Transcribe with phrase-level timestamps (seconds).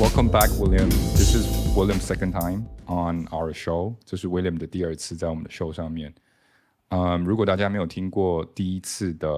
[0.00, 0.88] Welcome back, William.
[1.14, 3.94] This is William's second time on our show.
[4.04, 6.12] 这是 William 的第二次在我们的 show 上面。
[6.88, 9.28] 嗯，如果大家没有听过第一次的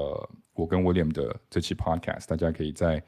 [0.54, 3.02] 我跟 William 的这期 podcast，大家可以在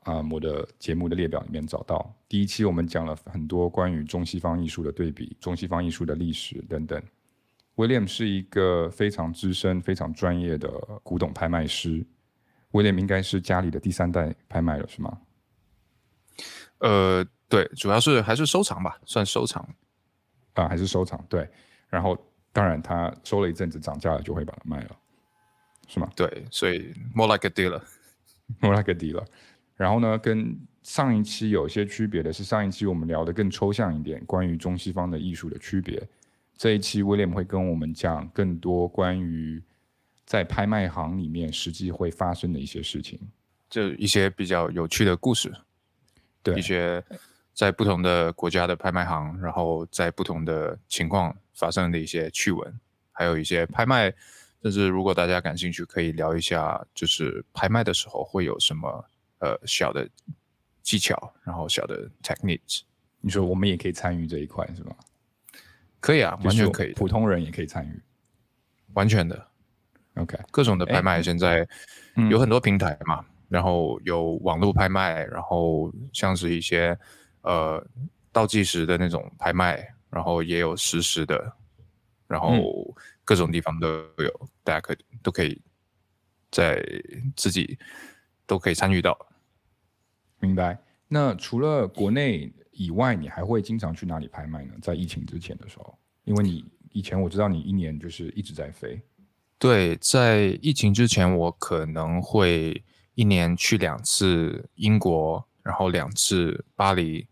[0.00, 2.12] 啊我的节目的列表里面找到。
[2.28, 7.00] 第一期我们讲了很多关于中西方艺术的对比，中西方艺术的历史等等。
[7.76, 10.68] William 是一个非常资深、非常专业的
[11.04, 12.04] 古董拍卖师。
[12.72, 15.16] William 应该是家里的第三代拍卖了，是吗？
[16.80, 19.66] 呃，对，主要是还是收藏吧，算收藏
[20.54, 21.24] 啊，还是收藏。
[21.28, 21.48] 对，
[21.88, 22.18] 然后
[22.52, 24.96] 当然他收了一阵子，涨价了就会把它卖了，
[25.86, 26.10] 是吗？
[26.16, 29.24] 对，所以 more like a dealer，more like a dealer。
[29.76, 36.06] 然后呢，跟上一期有些区别的是，上一期我们聊的更抽象一点，关于中西方的艺术的区别。
[36.56, 39.62] 这一期 William 会跟我们讲更多关于
[40.26, 43.18] 在拍卖行里面实际会发生的一些事情，
[43.70, 45.50] 就一些比较有趣的故事。
[46.42, 47.02] 对一些
[47.52, 52.80] 在不同的国家的拍卖行，然后在不同的情况发生的一些趣闻，
[53.12, 54.12] 还有一些拍卖，
[54.62, 59.04] 甚至如果大家感兴趣，可以聊一下，就是拍卖的时候会有什么
[59.40, 60.08] 呃小的
[60.82, 62.80] 技巧，然后小的 techniques。
[63.20, 64.94] 你说我们也可以参与这一块是吗？
[66.00, 68.02] 可以啊，完全可以，普通人也可以参与，
[68.94, 69.46] 完全的。
[70.14, 71.68] OK，各种的拍卖现在
[72.30, 73.24] 有很多平台嘛。
[73.50, 76.96] 然后有网络拍卖，然后像是一些
[77.42, 77.84] 呃
[78.30, 81.52] 倒计时的那种拍卖，然后也有实时的，
[82.28, 85.60] 然后各种地方都有，大家可都可以
[86.52, 86.80] 在
[87.34, 87.76] 自己
[88.46, 89.18] 都可以参与到。
[90.38, 90.78] 明白。
[91.08, 94.74] 那除了国内以外，你还会经常去哪里拍卖呢？
[94.80, 99.02] 在疫情之前的时候，因为你以前我知道你一年就是一直在飞。
[99.58, 102.84] 对，在疫情之前，我可能会。
[103.14, 107.26] 一年去两次英国，然后两次巴黎，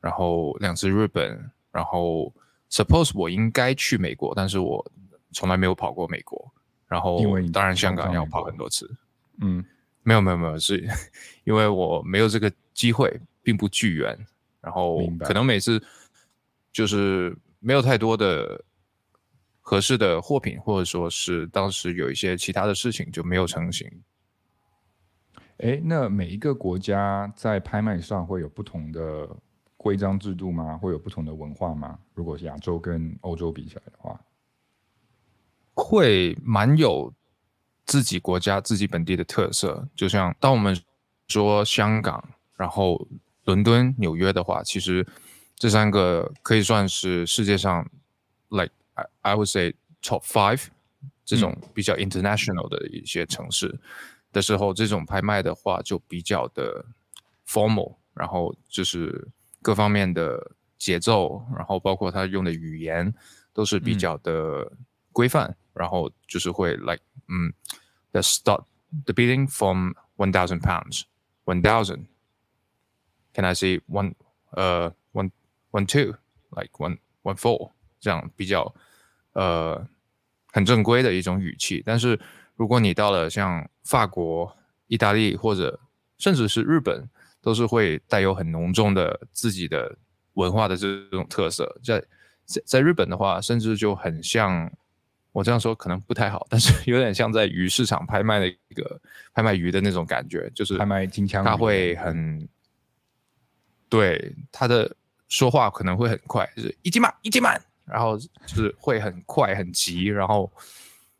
[0.00, 2.32] 然后两次日本，然后
[2.70, 4.84] suppose 我应该去美国，但是我
[5.32, 6.52] 从来没有跑过美国。
[6.86, 8.88] 然后因为当然香港要跑很多次，
[9.40, 9.64] 嗯，
[10.02, 10.86] 没有没有没有，是
[11.42, 14.16] 因为我没有这个机会，并不巨源。
[14.60, 15.82] 然后可能每次
[16.72, 18.62] 就是没有太多的
[19.60, 23.90] 合适的货品，或者说是当时有一些其他的事情就没有成型。
[25.58, 29.28] 哎，那每一个国家在拍卖上会有不同的
[29.76, 30.76] 规章制度吗？
[30.76, 31.98] 会有不同的文化吗？
[32.12, 34.20] 如果是亚洲跟欧洲比起来的话，
[35.74, 37.12] 会蛮有
[37.86, 39.86] 自己国家自己本地的特色。
[39.94, 40.76] 就像当我们
[41.28, 42.22] 说香港、
[42.56, 43.06] 然后
[43.44, 45.06] 伦敦、纽约的话，其实
[45.54, 47.88] 这三个可以算是世界上
[48.48, 50.66] ，like I I would say top five
[51.24, 53.78] 这种比较 international 的一些城市。
[54.34, 56.84] 的时候，这种拍卖的话就比较的
[57.46, 59.28] formal，然后就是
[59.62, 63.14] 各方面的节奏，然后包括他用的语言
[63.52, 64.72] 都是比较的
[65.12, 67.54] 规范，然后就是会 like，嗯
[68.10, 68.64] ，the start
[69.04, 74.14] the bidding from one thousand pounds，one thousand，can I say one，
[74.50, 75.30] 呃，one
[75.70, 77.70] one two，like one one four，
[78.00, 78.74] 这样比较
[79.34, 79.86] 呃
[80.52, 82.18] 很正规的一种语气，但是。
[82.56, 84.56] 如果你到了像法国、
[84.86, 85.80] 意大利或者
[86.18, 87.08] 甚至是日本，
[87.40, 89.96] 都是会带有很浓重的自己的
[90.34, 91.78] 文化的这种特色。
[91.82, 92.00] 在
[92.44, 94.70] 在在日本的话，甚至就很像
[95.32, 99.00] 我这样说可能不太好，但是 有点像在鱼市场拍卖的一个
[99.32, 102.48] 拍卖鱼的那种感觉，就是拍卖金枪他会很
[103.88, 104.94] 对他的
[105.28, 110.50] 说话可能会很快，就是一斤满一斤满，然后就是会很快很急，然后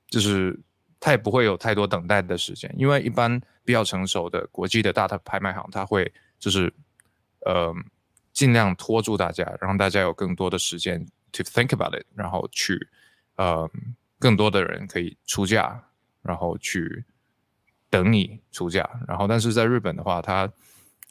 [0.08, 0.56] 就是。
[1.04, 6.72] 它也不会有太多等待的时间，因为一般比较成熟的国际的大的拍卖行，它会就是，
[7.40, 7.74] 呃，
[8.32, 12.88] 尽量拖住大家，让大家有更多的时间 to think about it，然后去，
[13.36, 13.70] 呃，
[14.18, 15.78] 更多的人可以出价，
[16.22, 17.04] 然后去
[17.90, 20.50] 等你出价，然后但是在日本的话，它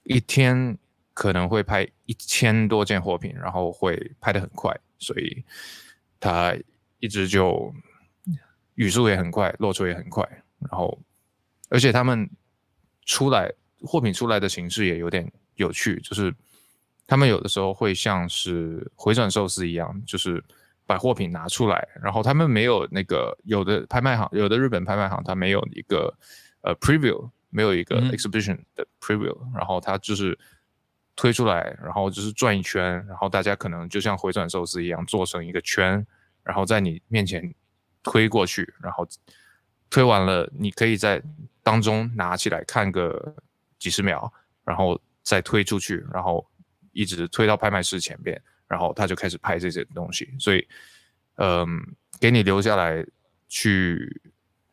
[0.06, 0.76] 一天
[1.14, 5.44] 可能会拍一千多件货品，然后会拍得很快，所以
[6.20, 6.58] 它
[6.98, 7.72] 一直就。
[8.76, 10.28] 语速也很快，落出也很快，
[10.60, 11.00] 然后，
[11.70, 12.28] 而且他们
[13.06, 16.34] 出来货品出来的形式也有点有趣，就是
[17.06, 20.44] 他们有的时候会像是回转寿司一样，就是
[20.88, 26.12] 把货品拿出来，然后他们没有那个有的拍卖行，有的日本拍卖行，它没有一个
[26.62, 30.36] 呃 preview，没有一个 exhibition 的 preview，然后它就是
[31.16, 36.04] 推出来，然后就是转一圈，然后大家可能就像回转寿司一样做成一个圈，
[36.42, 37.54] 然后在你面前。
[38.04, 39.08] 推过去，然后
[39.90, 41.22] 推完了，你可以在
[41.62, 43.36] 当中拿起来看个
[43.80, 44.32] 几十秒，
[44.64, 46.46] 然后再推出去，然后
[46.92, 50.68] 一直推到拍卖师前边，然后他就开始拍这些东西，所以，
[51.36, 53.06] 嗯，给你留下来
[53.48, 54.22] 去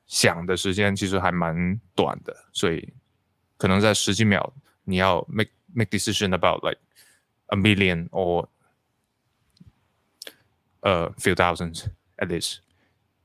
[0.07, 2.93] 想的时间其实还蛮短的，所以
[3.57, 4.53] 可能在十几秒
[4.85, 6.81] 你要 make make decision about like
[7.47, 8.49] a million or
[10.81, 11.87] a few thousands
[12.17, 12.59] at least。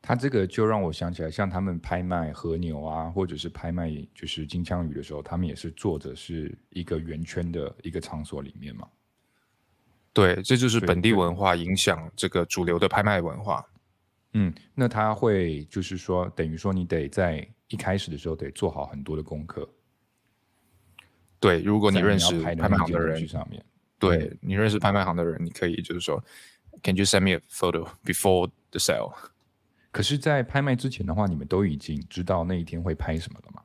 [0.05, 8.87] 他这个就让我想起来，像他们拍卖和牛啊，或者是拍卖就是金枪鱼的时候，他们也是坐着是一个圆圈的一个场所里面嘛。
[10.13, 13.65] 对，这就是本地文化影响这个主流的拍卖文化。
[14.33, 19.67] 嗯，那他会就是说，等于说你得在一开始的时候得做好很多的功课。
[21.39, 23.65] 对，如果你认识拍卖行的人，上面，
[23.97, 26.23] 对你认识拍卖行的人，你可以就是说
[26.83, 29.11] ，Can you send me a photo before the sale？
[29.95, 33.61] 可是，在拍卖之前的话，你们都已经知道那一天会拍什么了吗？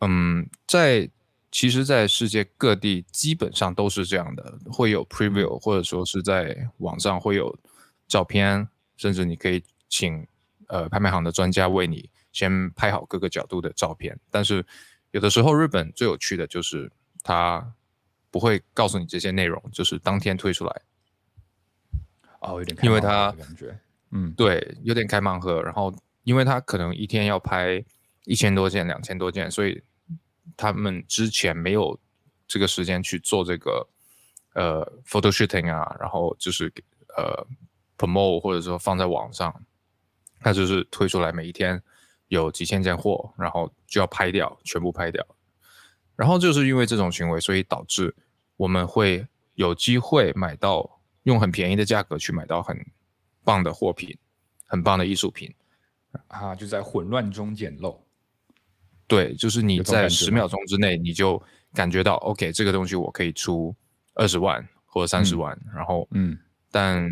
[0.00, 1.08] 嗯，在
[1.50, 7.58] 其实，在世界各地基本上都是这样的，会有 preview，或者说是在网上会有
[8.06, 8.68] 照片，
[8.98, 10.26] 甚至你可以请
[10.66, 14.20] 呃拍卖行的专家为你先拍好各个角度的照片。
[14.30, 14.62] 但是
[15.12, 16.92] 有的时候，日本最有趣的就是
[17.22, 17.72] 他
[18.30, 20.82] 不会告诉你这些内容，就是当天推出来。
[22.40, 23.74] 哦，有点因为他感觉。
[24.12, 25.62] 嗯，对，有点开盲盒。
[25.62, 27.84] 然后，因为他可能一天要拍
[28.24, 29.82] 一千多件、两千多件，所以
[30.56, 31.98] 他们之前没有
[32.48, 33.88] 这个时间去做这个
[34.54, 36.72] 呃 photo shooting 啊，然后就是
[37.16, 37.46] 呃
[37.96, 39.64] promote 或者说放在网上，
[40.40, 41.80] 他就是推出来每一天
[42.26, 45.24] 有几千件货，然后就要拍掉，全部拍掉。
[46.16, 48.14] 然后就是因为这种行为，所以导致
[48.56, 52.76] 我们会有机会买到用很便宜的价格去买到很。
[53.44, 54.16] 棒的货品，
[54.66, 55.52] 很棒的艺术品
[56.28, 56.54] 啊！
[56.54, 58.04] 就在混乱中捡漏。
[59.06, 61.42] 对，就是你在十秒钟之内，你就
[61.74, 63.74] 感觉到 OK，这个东西我可以出
[64.14, 66.38] 二十万或者三十万，然后嗯，
[66.70, 67.10] 但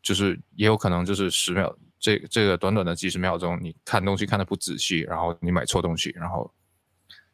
[0.00, 6.52] 就是也有可能就是十秒，这这个短短的几十秒钟，你看东西看的不仔细，然后你买错东西，然后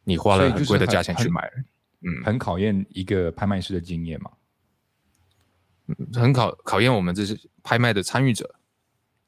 [0.05, 1.50] 你花了很贵的价钱去买，
[2.00, 4.31] 嗯，很考验一个拍卖师的经验嘛。
[6.15, 8.55] 很考考验我们这些拍卖的参与者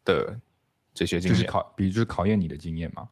[0.05, 0.39] 的
[0.95, 3.09] 这些经验，就是考，比如就是考验你的经验嘛，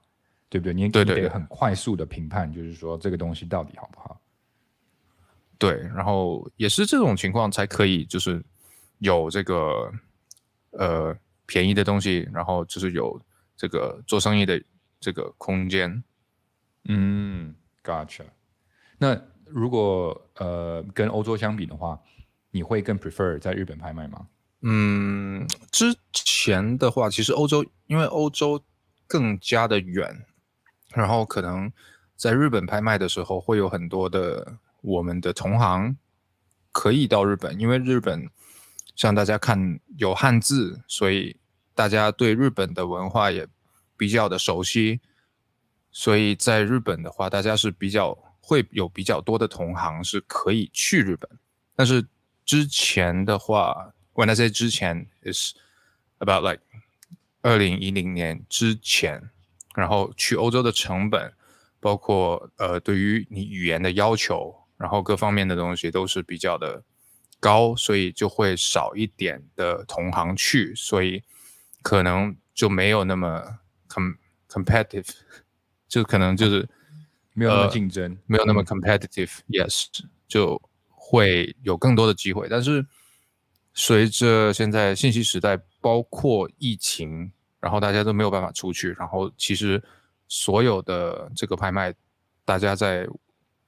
[0.49, 0.75] 对不对？
[0.75, 4.21] 你对得很快速的评判，就是说这个东西到底好不好？
[5.59, 8.43] 对，然后也是这种情况才可以，就是
[8.99, 9.93] 有这个
[10.71, 13.21] 呃便宜的东西，然后就是有
[13.57, 14.63] 这个做生意的
[14.99, 16.03] 这个空间。
[16.85, 17.55] 嗯
[17.85, 18.25] ，Gotcha。
[18.99, 22.01] 那如果呃跟欧洲相比的话。
[22.53, 24.27] 你会更 prefer 在日本拍卖吗？
[24.63, 28.63] 嗯，之前的话，其实欧洲因为欧洲
[29.07, 30.27] 更加的远，
[30.89, 31.73] 然后可能
[32.15, 35.97] 在日本拍卖的时候，会有很多的我们的同行
[36.73, 38.29] 可以到日本，因为日本
[38.95, 41.37] 像大家看有汉字，所以
[41.75, 43.49] 大家对日本的文化也
[43.97, 45.01] 比较的熟悉，
[45.91, 51.31] 所以在日本的话，大家是比较会有比较多的同行是可以去日本，
[51.75, 52.05] 但是。
[52.51, 55.55] 之前的话，When I say 之前，is
[56.19, 56.61] about like
[57.43, 59.31] 二零一零年之前，
[59.77, 61.33] 然后去欧洲的成本，
[61.79, 66.83] 包括呃对于你语言的要求，然后各方面的东西都是比较的
[67.39, 71.23] 高，所以就会少一点的同行去，所以
[71.83, 74.15] 可能就没有那么 com
[74.49, 75.09] competitive，
[75.87, 76.69] 就可能就是
[77.33, 79.87] 没有那么竞争，没有那么 competitive，yes，
[80.27, 80.61] 就。
[81.11, 82.87] 会有更多的机会，但是
[83.75, 89.83] 随着现在信息时代，包括疫情，然后大家都没有办法出去，然后其实
[90.29, 91.93] 所有的这个拍卖，
[92.45, 93.05] 大家在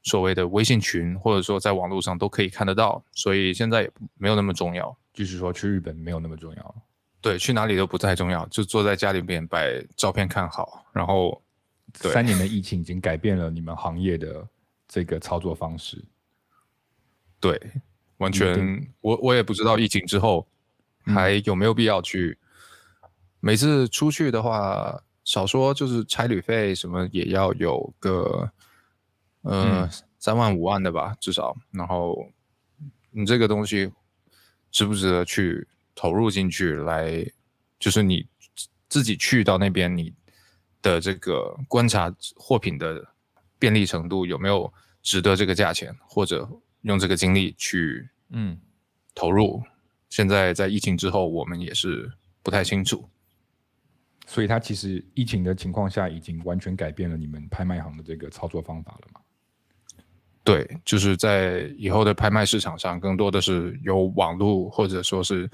[0.05, 4.97] 所谓的微信群或者说在网络上都可以看得到，所以现在也没有那么重要。
[5.13, 6.75] 就是说去日本没有那么重要，
[7.21, 9.59] 对，去哪里都不太重要，就坐在家里面把
[9.97, 10.87] 照片看好。
[10.93, 11.43] 然后
[11.95, 14.47] 三年的 疫情已经改变了你们行业的
[14.87, 16.01] 这个操作方式。
[17.43, 17.61] 对，
[18.19, 20.47] 完全，我我也不知道疫情之后
[21.07, 22.39] 还有没有必要去。
[23.41, 28.49] 每次出去的话，少说就是差旅费什么也要有个
[29.41, 31.57] 呃三万五万的吧，至少。
[31.73, 32.31] 然后
[33.11, 33.91] 你这个东西
[34.71, 36.75] 值不值得去投入进去？
[36.75, 37.27] 来，
[37.81, 38.25] 就是你
[38.89, 40.15] 自己去到那边，你
[40.81, 43.05] 的这个观察货品的
[43.59, 44.73] 便利程度有没有
[45.03, 46.49] 值得这个价钱，或者？
[46.83, 48.59] 用这个精力去嗯
[49.15, 49.63] 投入，
[50.09, 52.11] 现在在疫情之后，我们也是
[52.43, 53.09] 不太清楚，
[54.27, 59.21] 所以它其实疫情的情况下，已经完全改变了你们拍卖行的这个操作方法了嘛？
[60.45, 65.49] 对，就是在以后的拍卖市场上，更多的是由网络或者说是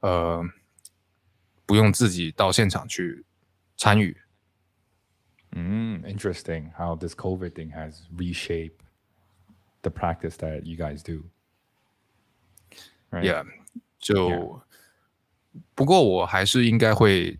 [0.00, 0.44] 呃
[1.64, 3.24] 不用自己到现场去
[3.76, 4.14] 参与。
[5.52, 8.76] 嗯，interesting how this COVID thing has reshaped
[9.86, 11.24] the practice that you guys do.
[13.10, 13.24] Right?
[13.24, 13.46] Yeah，
[13.98, 14.60] 就
[15.74, 17.38] 不过我还是应该会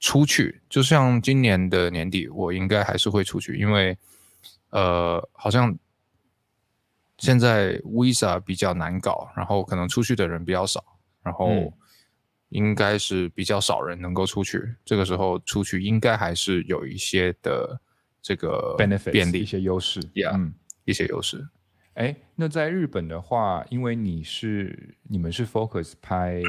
[0.00, 3.96] 出去，就像今年的年底，我应该还是会出去，因为
[4.70, 5.78] 呃，好像
[7.18, 10.82] 现在 Visa 比较难搞，然后可能出去的人比较少，
[11.22, 11.72] 然后
[12.48, 14.74] 应该是比较少人能够出去。
[14.84, 17.80] 这个时候出去应该还是有一些的
[18.22, 20.00] 这个 benefit 便利一些优势。
[20.14, 20.54] ，Yeah，、嗯，
[20.84, 21.48] 一些优势。
[21.96, 26.42] 哎，那在日本的话，因为你是你们是 focus 拍，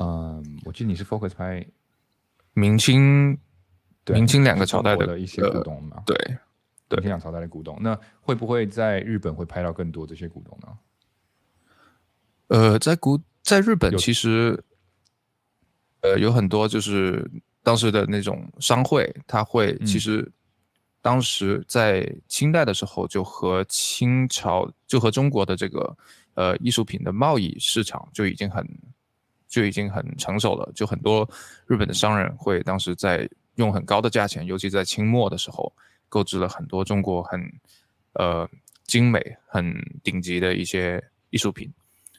[0.00, 1.64] 嗯，我记得你是 focus 拍
[2.54, 3.38] 明清
[4.04, 6.16] 对明清两个朝代的的一些呃古董嘛，对，
[6.88, 10.78] 明清两朝代的古董，那会不会在日本会拍到更多这些古董呢？
[12.48, 14.60] 呃，在古在日本其实，
[16.00, 17.30] 呃，有很多就是
[17.62, 20.28] 当时的那种商会，他会嗯其实
[21.00, 25.96] 当时在清代的时候就和清朝就和中国的这个
[26.34, 28.66] 呃艺术品的贸易市场就已经很
[29.46, 31.28] 就已经很成熟了，就很多
[31.66, 35.72] 日本的商人会当时在用很高的价钱，尤其在清末的时候，
[36.08, 37.40] 购置了很多中国很
[38.12, 38.48] 呃
[38.84, 41.72] 精美、很顶级的一些艺术品。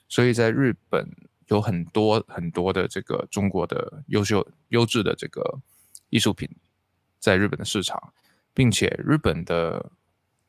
[0.07, 1.07] 所以在日本
[1.47, 5.41] 有很多很多的这个中国的优秀优质的这个
[6.09, 6.49] 艺术品
[7.19, 8.11] 在日本的市场，
[8.59, 9.89] 并且日本的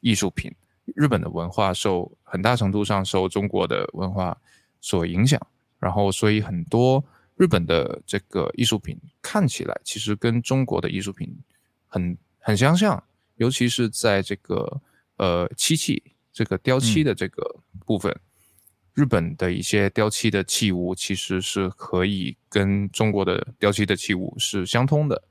[0.00, 0.52] 艺术品、
[0.96, 4.36] 日本的文化受很大程度上受中国的文化
[4.80, 5.40] 所影响，
[5.78, 7.04] 然后所以很多
[7.36, 11.32] 日本的这个艺术品看起来其实跟中国的艺术品
[11.86, 13.00] 很很相像，
[13.36, 14.80] 尤其是在这个
[15.18, 16.02] 呃漆器
[16.32, 18.12] 这个雕漆的这个部分。
[18.92, 25.22] 日本的一些雕漆的器物其实是可以跟中国的雕漆的器物是相通的，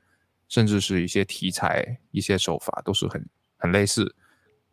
[0.49, 3.25] 甚至是一些题材、一些手法都是很
[3.55, 4.13] 很类似。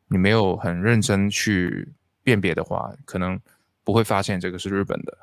[0.09, 1.93] 你没有很认真去
[2.25, 3.41] 辨别的话，可能
[3.85, 5.19] 不会发现这个是日本的。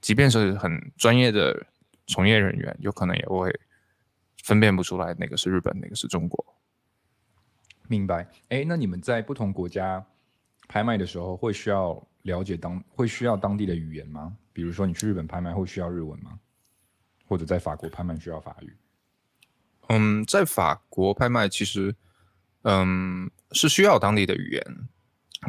[0.00, 1.66] 即便是很专业的
[2.06, 3.52] 从业人员，有可能也会
[4.42, 6.44] 分辨不出来哪个是日本，哪个是中国。
[7.86, 8.26] 明白。
[8.48, 10.04] 哎，那你们在不同国家
[10.68, 14.36] 拍卖的时候，会需要了解当会需要当地的语言吗？
[14.52, 16.38] 比如说你去日本拍卖会需要日文吗？
[17.26, 18.74] 或者在法国拍卖需要法语？
[19.92, 21.94] 嗯，在法国拍卖其实，
[22.62, 24.88] 嗯，是需要当地的语言，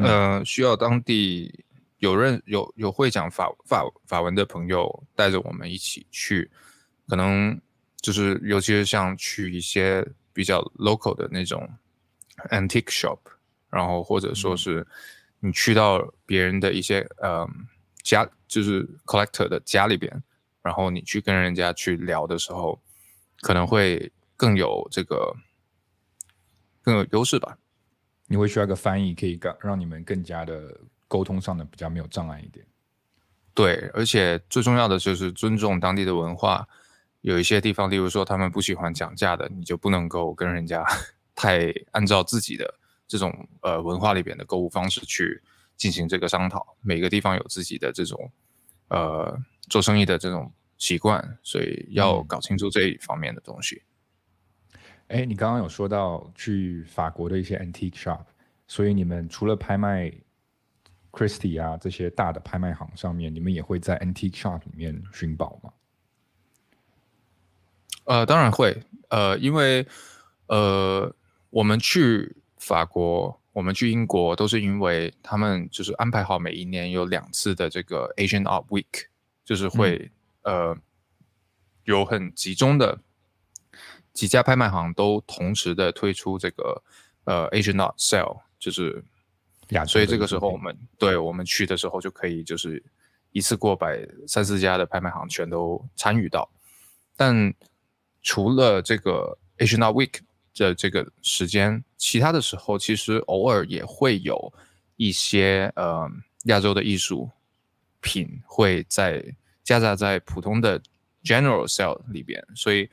[0.03, 1.63] 呃，需要当地
[1.99, 6.49] 有认有有会讲法法法文的朋友带着我们一起去，
[7.07, 7.61] 可能
[8.01, 11.69] 就是尤其是像去一些比较 local 的那种
[12.49, 13.19] antique shop，
[13.69, 14.85] 然后或者说是
[15.39, 17.47] 你去到别人的一些呃
[18.01, 20.11] 家，就是 collector 的家里边，
[20.63, 22.81] 然后你去跟人家去聊的时候，
[23.41, 25.35] 可能会更有这个
[26.81, 27.55] 更有优势吧。
[28.25, 30.75] 你会需要一个翻译，可以让让你们更加的
[31.07, 32.65] 沟通上的比较没有障碍一点。
[33.53, 36.67] 对，而且最重要的就是尊重当地的文化。
[37.19, 40.83] 有一些地方，例如说他们不喜欢讲价的，你就不能够跟人家
[41.35, 42.73] 太按照自己的
[43.07, 45.39] 这种呃文化里边的购物方式去
[45.77, 46.75] 进行这个商讨。
[46.81, 48.31] 每个地方有自己的这种
[48.87, 53.83] 呃做生意的这种习惯，所以要嗯搞清楚这一方面的东西。
[55.11, 58.23] 哎，你刚刚有说到去法国的一些 antique shop，
[58.67, 60.11] 所以你们除了拍卖
[61.11, 65.73] Christie 啊这些大的拍卖行上面，你们也会在 antique shop 里面寻宝吗？
[68.05, 69.85] 呃，当然会，呃，因为
[70.47, 71.13] 呃，
[71.49, 79.05] 我们去法国，我们去英国，都是因为他们就是安排好每一年有两次的这个 Asian Art Week，
[79.43, 80.11] 就是会、
[80.43, 80.77] 呃
[81.85, 83.01] 有很集中的
[84.13, 86.83] 几家拍卖行都同时的推出这个
[87.25, 89.03] 呃 Asian Art Sale，就是
[89.69, 92.83] 亚所以这个时候我们对我们去的时候就可以就是
[93.31, 93.87] 一次过把
[94.27, 96.49] 三四家的拍卖行全都参与到。
[97.15, 97.53] 但
[98.21, 100.19] 除了这个 Asian Art Week
[100.53, 104.51] 的这个时间，其他的时候其实偶尔也会有
[104.97, 106.09] 一些呃
[106.45, 107.29] 亚洲的艺术
[108.01, 109.23] 品会在
[109.63, 110.81] 夹杂在普通的
[111.23, 112.89] General Sale 里边，所以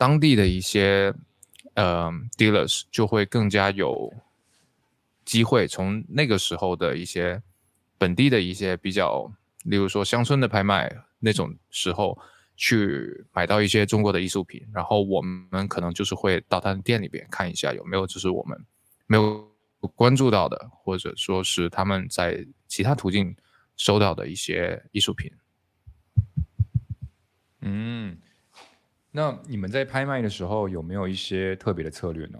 [0.00, 1.12] 当地的一些
[1.74, 4.10] 呃 dealers 就会更加有
[5.26, 7.42] 机会从那个时候的一些
[7.98, 9.30] 本地的一些比较，
[9.64, 12.18] 例如说乡村的拍卖那种时候，
[12.56, 18.58] 去买到一些中国的艺术品，然后我们可能就是会到他的店里边看一下有没有就是我们
[19.06, 19.46] 没有
[19.94, 23.36] 关注到的，或者说是他们在其他途径
[23.76, 25.30] 收到的一些艺术品。
[27.60, 28.16] 嗯，
[29.12, 32.38] 那你们在拍卖的时候有没有一些特别的策略呢？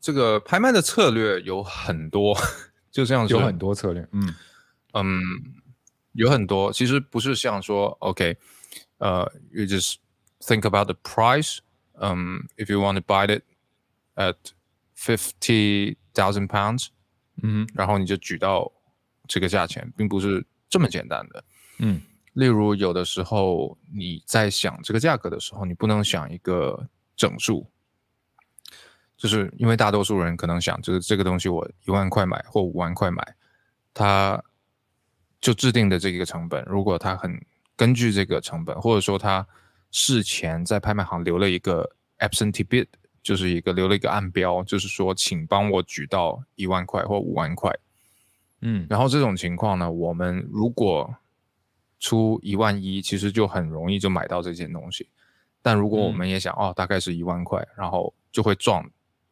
[0.00, 2.36] 这个拍卖的策略有很多，
[2.90, 4.34] 就这样有很多策略，嗯
[4.92, 5.20] 嗯，
[6.12, 6.70] 有很多。
[6.72, 8.36] 其实不是像说，OK，
[8.98, 9.94] 呃，you just
[10.40, 11.58] think about the price，
[11.94, 13.42] 嗯，if you want to buy it
[14.16, 14.36] at
[14.94, 16.88] fifty thousand pounds，
[17.42, 18.70] 嗯，然后你就举到
[19.26, 21.44] 这个价钱，并不是这么简单的。
[21.78, 22.02] 嗯，
[22.34, 27.66] 例如有的时候你在想这个价格的时候，你不能想一个整数。
[29.16, 33.36] 就是因为大多数人可能想，就是这个东西我一万块买或五万块买，
[33.94, 34.42] 他
[35.40, 37.40] 就制定的这一个成本，如果他很
[37.76, 39.46] 根据这个成本，或者说他
[39.92, 41.88] 事前在拍卖行留了一个
[42.18, 42.88] absentee bid，
[43.22, 47.72] 就是一个留了一个暗标，就是说请帮我举到一万块或五万块，
[48.62, 51.14] 嗯，然后这种情况呢，我们如果
[52.04, 55.08] 出一万一，其实就很容易就买到这件东西，
[55.62, 58.84] 但如果我们也想哦，大概是一万块，然后就会撞。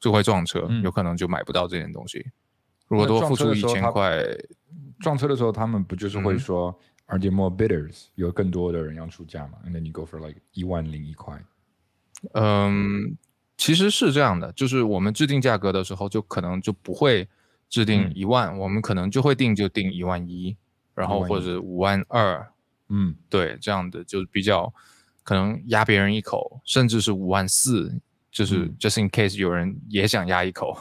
[0.02, 2.26] 就会撞车，有可能就买不到这件东西。
[2.88, 4.20] 如果多付出一千块，
[4.98, 6.76] 撞车的时候，他们不就是会说
[7.06, 8.06] ，Are there more bidders？
[8.16, 11.40] 有更多的人要出价嘛？And then you go for like 一万零一块。
[12.32, 13.16] 嗯，
[13.56, 17.28] 其实是这样的，就是我们制定价格的时候，就可能就不会
[17.68, 20.56] 制定一万，我们可能就会定就定一万一，
[20.96, 22.44] 然后或者五万二。
[22.88, 24.72] 嗯，对，这样的就比较
[25.22, 28.00] 可能压别人一口，甚至是五万四。
[28.30, 30.74] 就是 just in case 有人也想压一口，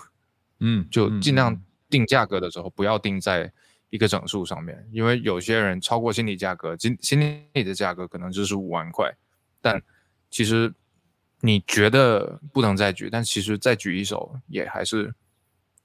[0.59, 3.51] 嗯，就尽量定价格的时候不要定在
[3.89, 7.19] 一个整数上面，因为有些人超过心理价格，心心
[7.51, 9.13] 理的价格可能就是五万块，
[9.59, 9.83] 但
[10.29, 10.73] 其实
[11.41, 15.13] 你觉得不能再举，但其实再举一手也还是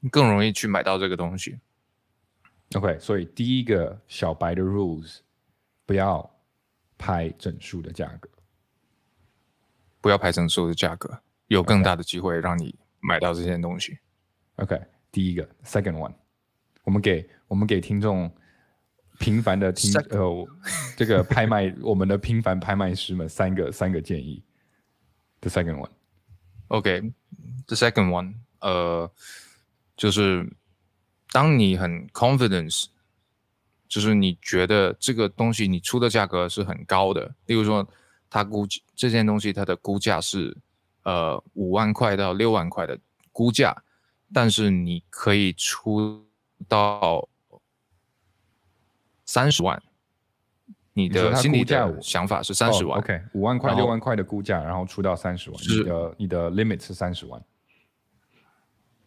[0.09, 1.59] 更容易去买到这个东西。
[2.77, 5.17] OK，所以第一个小白的 rules
[5.87, 6.29] 不要
[6.99, 8.29] 拍整数的价格，
[10.03, 11.19] 不要拍整数的价格。
[11.47, 13.97] 有更大的机会让你买到这件东西。
[14.57, 14.79] OK，
[15.13, 16.13] 第一个，Second one，
[16.83, 18.29] 我们给我们给听众
[19.21, 20.49] 平凡的听呃
[20.97, 24.43] 这个拍卖我们的平凡拍卖师们三个三个建议。
[25.41, 29.09] The second one，OK，The second one，呃，
[29.97, 30.53] 就是
[31.31, 32.87] 当你很 confidence，
[33.89, 37.89] 就是你觉得这个东西你出的价格是很高的，例如说
[38.29, 40.57] 它估计这件东西它的估价是。
[41.09, 42.99] 呃，五万块到六万块的
[43.31, 43.85] 估价，
[44.35, 46.27] 但是你可以出
[46.67, 47.29] 到
[49.25, 49.81] 三十万。
[50.95, 55.63] 你的心理的想法是三十万？OK，五万块、六万块的估价，然后出到三十万。
[55.63, 57.41] 你的你的 limit 是三十万。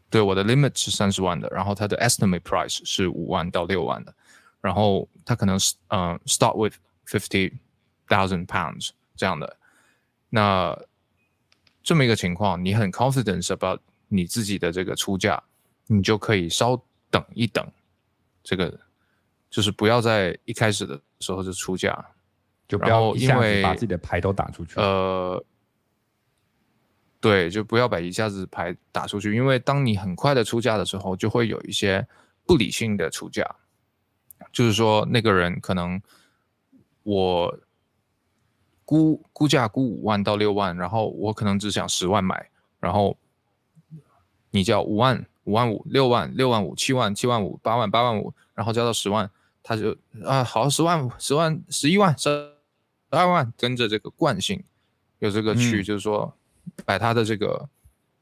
[0.09, 4.15] 对，我的 limit 是三十万的，然后它的 estimate price 是五万到六万的，
[4.61, 7.53] 然后他可能是嗯 start with fifty
[8.07, 9.57] thousand pounds 这样的，
[10.29, 10.77] 那。
[11.81, 15.41] 这么一个情况，你很 confidence about 你自己的这个出价，
[15.87, 17.65] 你就可以稍等一等，
[18.43, 18.79] 这个
[19.49, 22.05] 就是不要在一开始的时候就出价，
[22.67, 24.75] 就不要一下子把自己的牌都打出去。
[24.79, 25.43] 呃，
[27.19, 32.05] 对，就不要把一下子牌打出去，因为当你很快的出价的时候，就会有一些
[32.45, 33.43] 不理性的出价，
[34.51, 36.01] 就是说那个人可能
[37.03, 37.59] 我。
[38.89, 43.15] 估估价估五万到六万，然后我可能只想十万买，然后
[44.49, 49.29] 你叫五万五万五六万六万五七万七万五八万八万五，然后加到十万，
[49.61, 52.29] 他就啊好十万十万十一万十
[53.11, 54.63] 二万，跟着这个惯性
[55.19, 56.35] 有这个去，就是说
[56.83, 57.69] 把他的这个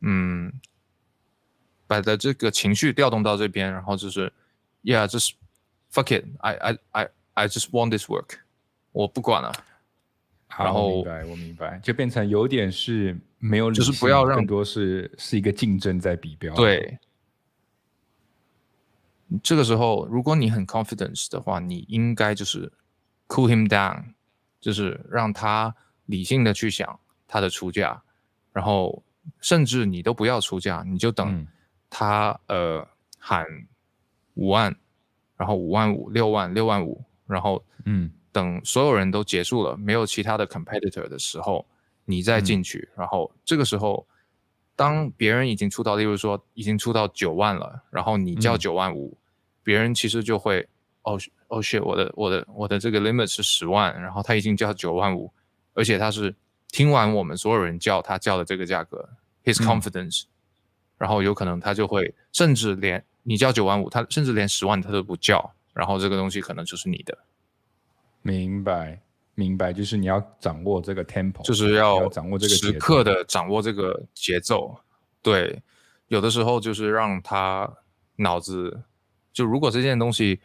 [0.01, 0.51] 嗯
[1.87, 4.33] 把的这个情绪调动到这边，然后就是
[4.83, 5.33] ，Yeah，这是
[5.97, 8.38] fuck it，I I I I just want this work，
[8.91, 9.51] 我不管了。
[10.49, 16.55] 然后，明白，我明白，就变成有点是没有，就是不要让更多是是一个竞争在比标。
[16.55, 16.97] 对，
[19.43, 22.71] 这个时候如果你很 confidence 的话，你应该就是
[23.27, 24.03] cool him down，
[24.60, 28.01] 就是让他理性的去想他的出价，
[28.51, 29.03] 然后
[29.41, 31.45] 甚至你都不要出价，你就等
[31.89, 32.88] 他呃
[33.19, 33.45] 喊
[34.33, 34.75] 五万，
[35.38, 38.12] 然后五万五、六万、六万五，然后嗯。
[38.30, 41.65] 等所有人都结束了，没有其他的 competitor 的时候，
[42.06, 42.88] 你再进去。
[42.95, 44.06] 然后这个时候，
[44.76, 49.17] 当别人已经出到，例如说已经出到九万了，然后你叫九万五，
[49.63, 50.67] 别人其实就会，
[51.02, 55.34] 哦哦 shit，我的我的我的这个 limit 是十万，然后他已经叫九万五，
[55.73, 56.36] 而且他是
[56.69, 59.10] 听完我们所有人叫他叫的这个价格
[59.43, 60.26] ，his confidence
[61.00, 67.17] 然后有可能他就会甚至连你叫九万五，他甚至连十万他都不叫，然后这个东西可能就是你的。
[68.21, 69.01] 明白，
[69.35, 74.79] 明白，就是你要掌握这个 tempo，就是要掌握这个时刻的掌握这个节奏。
[75.21, 75.61] 对，
[76.07, 77.69] 有的时候就是让他
[78.15, 78.81] 脑子，
[79.33, 80.39] 就如果这件东西，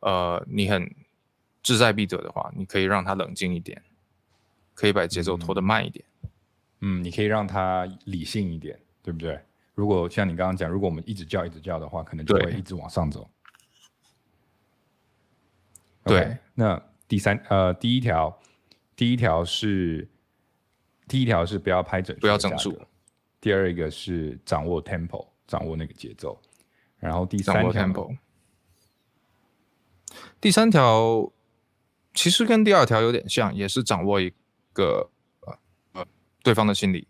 [0.00, 0.94] 呃，你很
[1.62, 3.82] 志在必得的话，你可以让他冷静一点，
[4.74, 6.04] 可以把节奏拖得慢一点。
[6.80, 9.40] 嗯，你可以让他理性一点，对不对？
[9.78, 13.30] 如果像你刚刚讲，如果我们一直叫一直叫的话，可能就会一直往上走。
[16.02, 16.82] 对，那。
[17.06, 18.38] 第三呃，第一条，
[18.94, 20.06] 第一条是
[21.06, 22.78] 第一条是不要拍整，不要整数。
[23.40, 26.38] 第二个是掌握 tempo，掌握那个节奏。
[26.98, 28.10] 然后第三条，
[30.38, 31.32] 第三条
[32.12, 34.30] 其实跟第二条有点像，也是掌握一
[34.74, 35.08] 个
[35.46, 35.58] 呃
[35.92, 36.06] 呃
[36.42, 37.08] 对方的心理。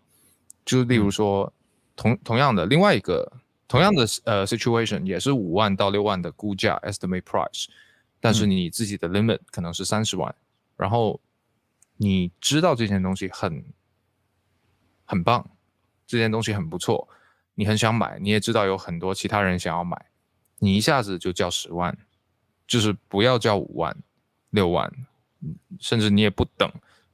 [0.64, 1.52] 就是例如说，
[1.98, 3.30] 同同样的另外一个
[3.66, 7.66] 同样的呃 situation，也是五万到六万的估价 estimate price。
[8.20, 10.34] 但是你自己的 limit 可能是三十万，
[10.76, 11.20] 然后
[11.96, 13.64] 你知道这件东西很
[15.04, 15.50] 很棒，
[16.06, 17.08] 这件东西很不错，
[17.54, 20.06] 你很想买，你也知道有很多其他人想要买，
[20.58, 21.96] 你一下子就叫十万，
[22.66, 23.96] 就是不要叫五万、
[24.50, 24.92] 六万，
[25.78, 26.68] 甚至你也不等，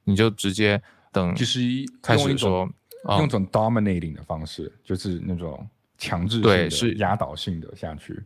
[0.05, 1.59] 你就直接等，就是
[2.01, 2.67] 开始说
[3.07, 8.23] 用种 dominating 的方式，就是那种强制对是压倒性的下去。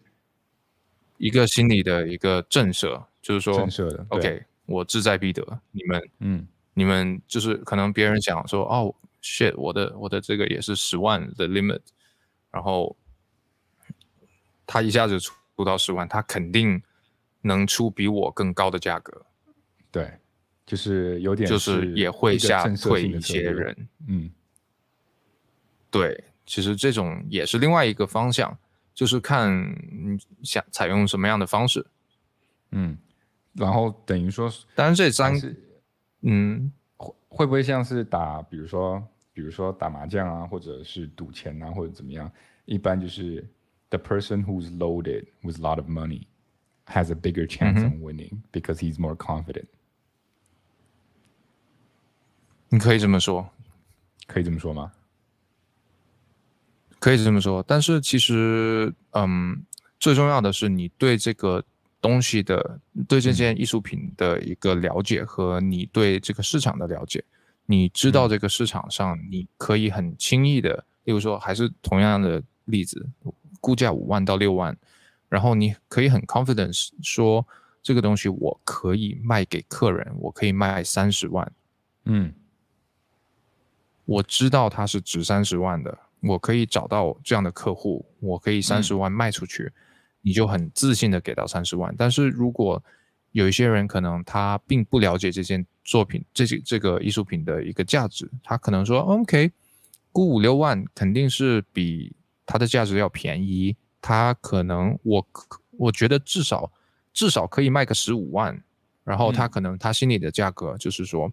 [1.17, 5.43] 一个心理的一个震慑，就是说震慑的，OK，我志在必得。
[5.71, 11.81] 你们，嗯，你们就是可能别人想说，哦，shit，我的我的这个也是十万的 limit，
[12.51, 12.95] 然后
[14.65, 15.33] 他一下子出
[15.65, 16.81] 到十万，他肯定
[17.41, 19.25] 能出比我更高的价格。
[19.91, 20.09] 对，
[20.65, 23.89] 就是有点，就是也会吓退一些人。
[24.07, 24.31] 嗯，
[25.91, 28.57] 对，其实这种也是另外一个方向。
[28.91, 29.49] 就是看
[29.93, 31.87] 你想采用什么样的方式，
[32.71, 32.97] 嗯，
[33.53, 35.33] 然后等于说，当然这三，
[36.19, 42.29] 嗯，会会不会像是打，比如说，比如说打麻将啊，或者是赌钱啊，或者怎么样？
[42.65, 43.47] 一般就是
[43.89, 46.23] the person who's loaded with a lot of money
[46.87, 49.67] has a bigger chance of winning because he's more confident。
[52.67, 53.49] 你可以这么说，
[54.27, 54.91] 可以这么说吗？
[56.99, 59.65] 可以这么说，但是其实，嗯，
[59.99, 61.63] 最重要的是你对这个
[62.01, 67.23] 东西的、对这件艺术品的一个了解和你对这个市场的了解。
[67.65, 73.07] 你知道这个市场上，你可以很轻易的，例如说，还是同样的例子，
[73.61, 74.75] 估价五万到六万，
[75.29, 77.47] 然后你可以很 confidence 说
[77.81, 81.49] 这个东西我可以卖给客人，我可以卖三十万。
[82.05, 82.33] 嗯，
[84.05, 85.97] 我知道它是值三十万的。
[86.21, 89.71] 我可以找到这样的客户，我可以三十万卖出去，
[90.21, 91.93] 你就很自信的给到三十万。
[91.97, 92.83] 但是如果
[93.31, 99.51] 有一些人可能他并不了解这件作品，这这这个艺术品的一个价值，他可能说 OK，
[100.11, 105.25] 估五六万肯定是比它的价值要便宜，他可能我
[105.77, 106.71] 我觉得至少
[107.13, 108.61] 至少可以卖个十五万，
[109.03, 111.31] 然后他可能他心里的价格就是说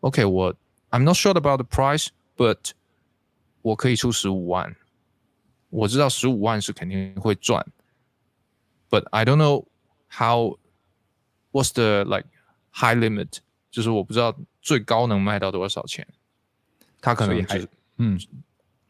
[0.00, 0.54] OK，我
[0.90, 2.70] I'm not sure about the price，but
[3.64, 4.76] 我可以出十五万，
[5.70, 7.66] 我知道十五万是肯定会赚
[8.90, 9.64] ，but I don't know
[10.10, 10.58] how
[11.50, 12.26] what's the like
[12.70, 13.38] high limit，
[13.70, 16.06] 就是我不知道最高能卖到多少钱。
[17.00, 18.20] 他可能只嗯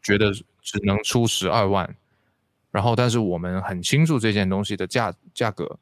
[0.01, 1.95] 觉得只能出十二万，
[2.69, 5.79] 然后但是我们很清楚这件东西的价价格。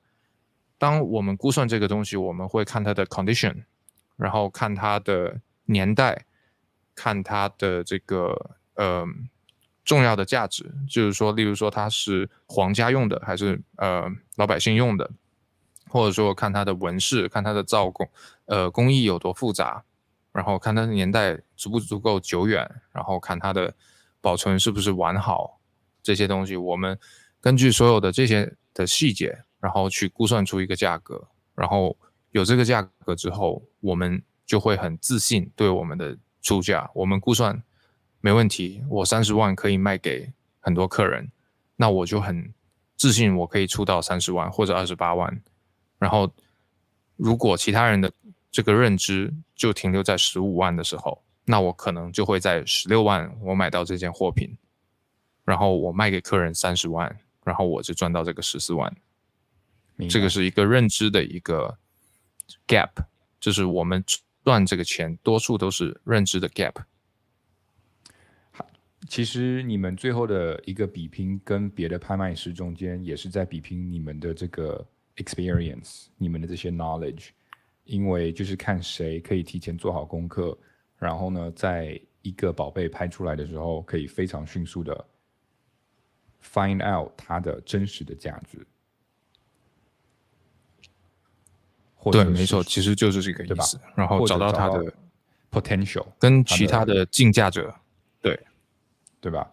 [0.78, 3.64] 当我们估算这个东西，我们会看它的 condition，
[4.18, 6.28] 然后看它的年代，
[6.94, 8.58] 看它的这个。
[8.76, 9.06] 呃，
[9.84, 15.12] 重要的价值就是说，例如说它是皇家用的，还是呃老百姓用的，
[15.90, 18.10] 或者说看它的纹饰，看它的造工，
[18.46, 19.84] 呃工艺有多复杂，
[20.32, 23.76] 然后看它的年代足不足够久远，然后看它的
[24.22, 25.60] 保存是不是完好，
[26.02, 26.98] 这些东西我们
[27.42, 31.98] 根据所有的这些的细节，然后去估算出一个价格，然后
[32.32, 37.62] 有这个价格之后，我们就会很自信对我们的出价，我们估算。
[38.26, 40.32] 没问题，我三十万可以卖给
[40.62, 41.30] 很多客人，
[41.76, 42.54] 那我就很
[42.96, 45.44] 自信，我可以出到三十万或者二十八万。
[46.00, 46.34] 然后，
[47.18, 48.10] 如果其他人的
[48.50, 54.58] 这个认知就停留在十五万的时候，那我可能就会在十六万我买到这件货品，
[55.44, 58.96] 然后我卖给客人三十万，然后我就赚到这个十四万。
[60.10, 61.78] 这个是一个认知的一个
[62.66, 62.92] gap，
[63.38, 64.02] 就是我们
[64.46, 66.86] 赚这个钱多数都是认知的 gap。
[69.08, 74.86] 其实你们最后的一个比拼，跟别的拍卖师中间也是在比拼你们的这个
[75.18, 77.30] experience，你们的这些 knowledge，
[77.84, 80.58] 因为就是看谁可以提前做好功课，
[80.98, 85.06] 然后呢，在一个宝贝拍出来的时候，可以非常迅速的
[86.42, 88.66] find out 它的真实的价值。
[92.12, 93.80] 对，没错，其实就是这个意思。
[93.96, 94.94] 然后找到它的
[95.50, 97.74] potential，跟其他的竞价者，对，
[99.24, 99.50] 对吧？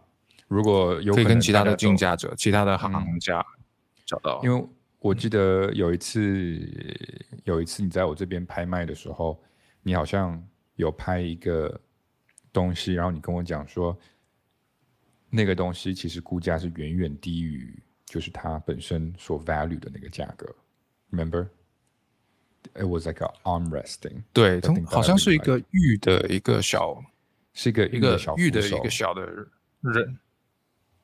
[0.49, 3.41] 如果有可以跟其他的竞价者、其他的行家
[4.05, 6.59] 找到，因为我记得有一次，
[7.45, 9.41] 有一次你在我这边拍卖的时候，
[9.81, 11.81] 你好像有拍一个
[12.53, 13.97] 东西，然后你跟我讲说，
[15.29, 20.53] 那个东西其实估价是远远低于就是它本身所 value 的那个价格
[21.13, 24.25] ，remember？It was like a arm resting。
[24.33, 27.01] 对，好像是一个玉的一个小，
[27.53, 29.47] 是一个一个玉的一个小的
[29.81, 30.19] 人，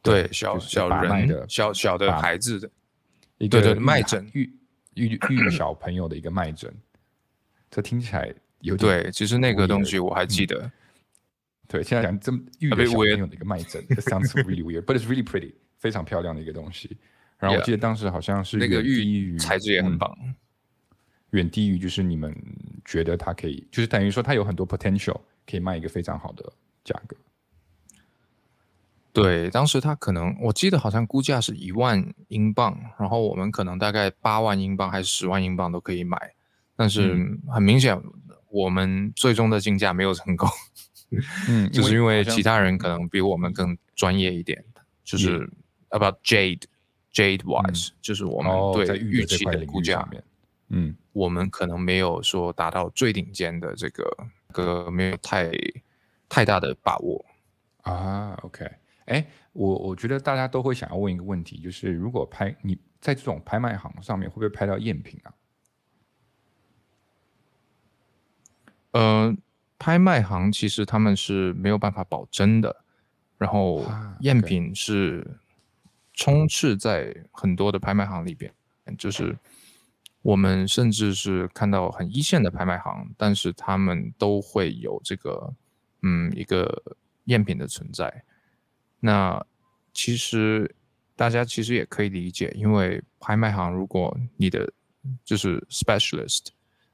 [0.03, 2.71] 对，小小人的小小的孩子的，
[3.39, 4.53] 一个脉诊玉
[4.95, 6.75] 玉玉小朋友的一个脉诊。
[7.71, 10.71] 这听起来有点对，其实那个东西我还记得。
[11.69, 16.97] 对，现在讲这么玉的小朋友的一个脉诊，sounds really weird，but it's really pretty，非常漂亮的一个东西。
[17.39, 20.17] 然后我记得当时好像是那个玉材质也很棒。
[21.31, 22.35] 远低于就是你们
[22.85, 26.51] 觉得它可以，就是等于说它有很多 potential 可以卖一个非常好的
[26.85, 27.17] 价格。
[29.22, 36.35] 对，当时他可能我记得好像估价是一万英镑，然后我们可能大概八万英镑还是十万英镑都可以买，
[36.76, 37.98] 但是很明显
[38.50, 40.46] 我们最终的竞价没有成功。
[41.48, 44.62] 嗯， 就是因为其他人可能比我们更专业一点，
[45.02, 45.48] 就是
[45.88, 46.62] about jade
[47.12, 50.07] jade watch，就是我们对预期的估价。
[50.68, 54.05] 嗯，我们可能没有说达到最顶尖的这个
[54.52, 55.50] 个没有太
[56.29, 57.24] 太大的把握
[57.83, 58.37] 啊。
[58.42, 58.68] OK，
[59.07, 65.35] 哎，我我觉得大家都会想要问一个问题，就是如果拍你在这种拍卖行上面会不会拍到赝品啊？
[68.92, 69.37] 呃，
[69.79, 72.85] 拍卖行其实他们是没有办法保真的，
[73.38, 73.83] 然后
[74.21, 75.38] 赝品是
[76.12, 78.53] 充斥在很多的拍卖行里边，
[78.97, 79.37] 就是。
[80.23, 85.55] 我们甚至是看到很一线的拍卖行，但是他们都会有这个，
[86.03, 86.83] 嗯，一个
[87.27, 88.25] 赝品的存在。
[89.01, 89.45] 那
[89.93, 90.75] 其实
[91.15, 94.73] 大家其实也可以理解，因为拍卖行如果你的
[95.25, 96.49] 就是 specialist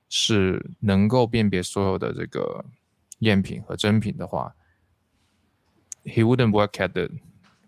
[0.08, 2.64] 是能够辨别所有的这个
[3.20, 4.54] 赝品和真品的话
[6.04, 7.08] ，he wouldn't work at the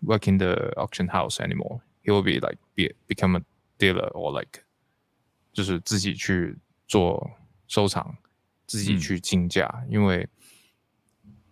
[0.01, 1.81] work in the auction house anymore.
[2.03, 3.41] He will be like be become a
[3.79, 4.61] dealer or like
[5.51, 7.31] 就是自己去做
[7.67, 8.15] 收藏，
[8.67, 10.29] 自己去竞价，因为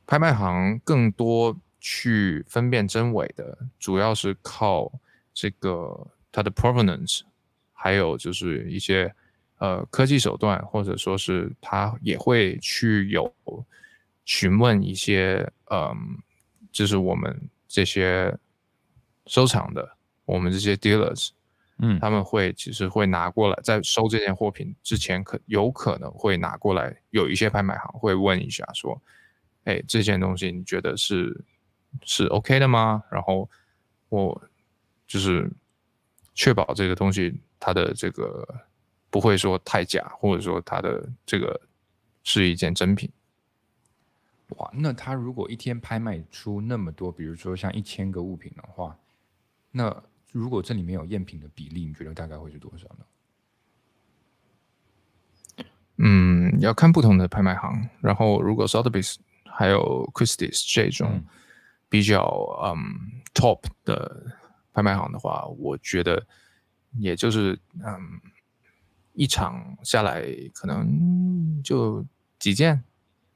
[0.06, 4.90] 拍卖行更多去分辨真伪的，主要是靠
[5.34, 7.24] 这个它的 provenance，
[7.74, 9.14] 还有就是一些
[9.58, 13.30] 呃科技手段，或者说是他也会去有
[14.24, 15.94] 询问一些嗯，
[16.72, 18.34] 就是我们这些
[19.26, 21.32] 收藏的，我们这些 dealers。
[21.80, 26.96] 嗯，他们会其实会拿过来，在收这件货品之前，可有可能会拿过来。
[27.10, 29.02] 有一些拍卖行会问一下，说
[29.66, 31.36] ：“哎，这件东西你觉得是
[32.02, 33.48] 是 OK 的吗？”然后
[34.10, 34.42] 我
[35.06, 35.50] 就是
[36.34, 38.46] 确保这个东西它的这个
[39.10, 41.62] 不会说太假，或者说它的这个
[42.24, 43.10] 是一件真品。
[44.58, 48.98] 哇，那他如果一天拍卖出那么多，比如说像一千个物品的话，
[49.72, 50.04] 那。
[50.34, 53.06] 如果这里面有赝品的比例，你觉得大概会是多少呢？
[55.98, 57.88] 嗯，要看不同的拍卖行。
[58.02, 61.24] 然后，如果 Sotheby's 还有 Christie's 这种
[61.94, 62.26] 比较
[62.64, 64.26] 嗯 top 的
[64.74, 66.26] 拍卖行的话，我觉得
[66.98, 67.54] 也就是
[67.86, 68.20] 嗯
[69.14, 70.26] 一场下来
[70.56, 72.04] 可能就
[72.40, 72.84] 几件，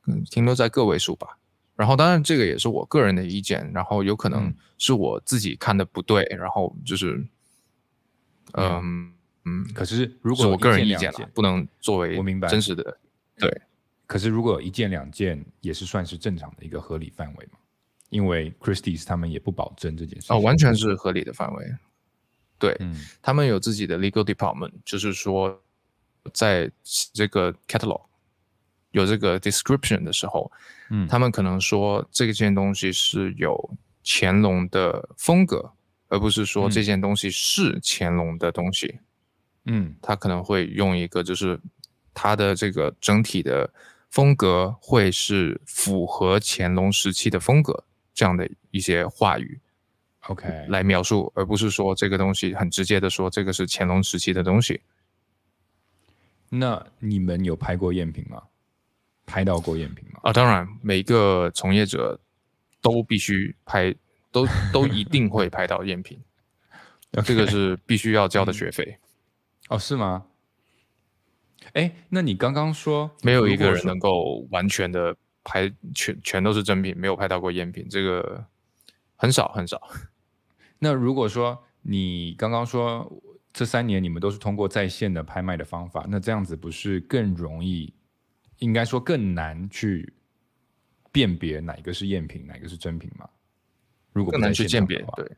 [0.08, 1.38] 嗯，停留在个位数吧。
[1.76, 7.24] 然后，当然，这个也是我个人的意见，然后有可能是我自己看的不对，然后就是，
[8.54, 9.13] 嗯
[9.46, 12.98] 嗯，可是如果我个人意见了，不能作为我明白真实的，
[13.38, 13.62] 对。
[14.08, 17.60] 可是如果一件两件也是算是正常的一个合理范围嘛？
[18.10, 21.76] 因为 Christie's 他们也不保证这件事哦，完全是合理的范围。
[22.60, 22.76] 对，
[23.22, 25.62] 他们有自己的 legal department，就是说，
[26.34, 26.72] 在
[27.13, 28.02] 这个 catalog。
[28.91, 30.50] 有这个 description 的时候，
[30.89, 35.72] 嗯，他们可能说这件东西是有乾隆的风格，
[36.08, 39.00] 而不是说这件东西是乾隆的东西，
[39.65, 41.60] 嗯，他可能会用一个就是
[42.13, 43.72] 它的这个整体的
[44.10, 47.84] 风格会是符合乾隆时期的风格
[48.17, 49.60] 这样的一些话语
[50.21, 54.82] OK，来描述，而不是说这个东西很直接的说这个是乾隆时期的东西。
[56.49, 58.41] 那你们有拍过赝品吗？
[59.27, 60.19] 拍到过赝品吗？
[60.23, 62.19] 啊，当然，每个从业者
[62.82, 63.93] 都必须拍，
[64.32, 66.19] 都都一定会拍到赝品，
[67.23, 68.97] 这个是必须要交的学费。
[69.69, 70.25] 哦，是吗？
[71.73, 75.15] 哎，那你刚刚说没有一个人能够完全的
[75.48, 78.46] 拍全全都是真品，没有拍到过赝品，这个
[79.16, 79.82] 很少很少。
[80.78, 83.10] 那如果说你刚刚说
[83.54, 87.94] 这三年你们都是通过在线的拍卖的方法，那这样子不是更容易，
[88.58, 90.14] 应该说更难去
[91.14, 93.30] 辨别哪一个是赝品，哪一个是真品吗？
[94.12, 95.32] 如果不更难在去鉴别的，话对，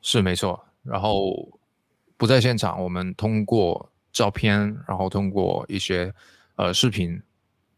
[0.00, 0.64] 是没错。
[0.82, 1.60] 然后
[2.16, 6.12] 不在现场，我们通过照片，然后通过一些
[6.56, 7.20] 呃视频，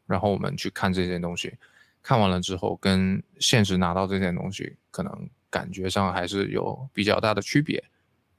[0.06, 1.56] 然后我们去看这件东西，
[2.02, 7.82] 看完了之后，跟现实拿到这件东西，可能感觉上还是有比较大的区别。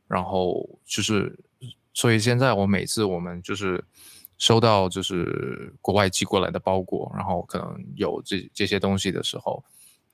[0.06, 1.40] 然后就是，
[1.94, 3.84] 所以现在我每次我们就是
[4.38, 9.64] 收到就是国外寄过来的包裹，然后可能有这这些东西的时候，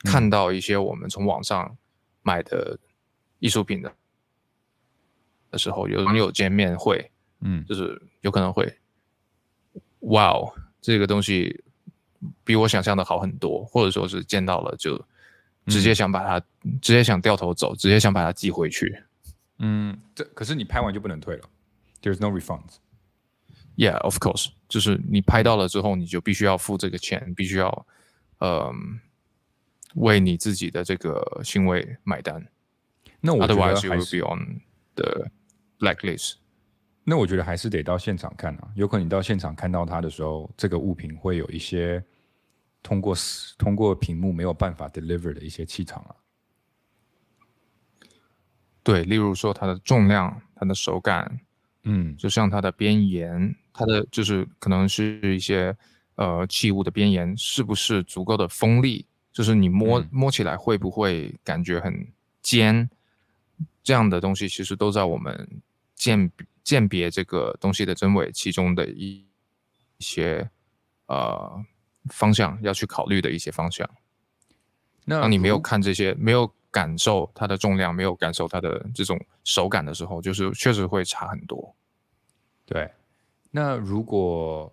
[0.05, 1.75] 看到一些我们从网上
[2.21, 2.79] 买的
[3.39, 3.91] 艺术品的
[5.51, 7.11] 的时候，有网友见面会，
[7.41, 8.78] 嗯，就是有可能会，
[10.02, 11.63] 哇哦，这个东西
[12.43, 14.97] 比我想象的好很多，或者说是见到了就
[15.65, 16.45] 直接想把它，
[16.82, 19.04] 直接想掉头走，直接想把它寄回去。
[19.60, 21.43] 嗯，这可是你拍完就不能退了
[22.02, 22.75] ，There's no refunds。
[23.75, 27.88] Yeah, of course，就是你拍到了之后，你就必须要付这个钱，必须要，
[28.39, 28.99] 嗯、
[29.95, 32.45] 为你自己的这个行为买单。
[33.21, 34.62] 那我觉 Otherwise, 得 you 还 will 是 be on
[34.95, 35.28] the
[35.80, 36.34] blacklist.
[37.03, 42.03] 那我觉得还是得到现场看啊，有可能你到现场看到它的时候，这个物品会有一些
[42.83, 43.15] 通过
[43.57, 46.15] 通过屏幕没有办法 deliver 的一些气场啊。
[48.83, 51.39] 对，例如说它的重量、它的手感，
[51.83, 55.75] 嗯就像它的边沿，它的就是可能是一些
[56.15, 62.07] 呃器物的边沿是不是足够的锋利，就是你摸、嗯摸起来会不会感觉很
[62.41, 62.89] 尖，
[63.83, 65.62] 这样的东西其实都在我们
[65.95, 66.31] 鉴
[66.69, 69.27] 鉴别这个东西的真伪其中的一
[69.97, 70.47] 一些
[71.08, 71.65] 呃
[72.12, 73.89] 方向要去考虑的一些方向。
[75.03, 81.75] 那当你没有看这些，没有感受它的重量，没有感受它的这种手感的时候，就是确实会差很多。
[82.67, 82.88] 对，
[83.49, 84.71] 那如果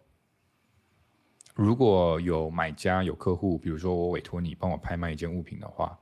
[1.54, 5.98] 如果有买家有客户，比如说我委托你帮我拍卖一件物品的话，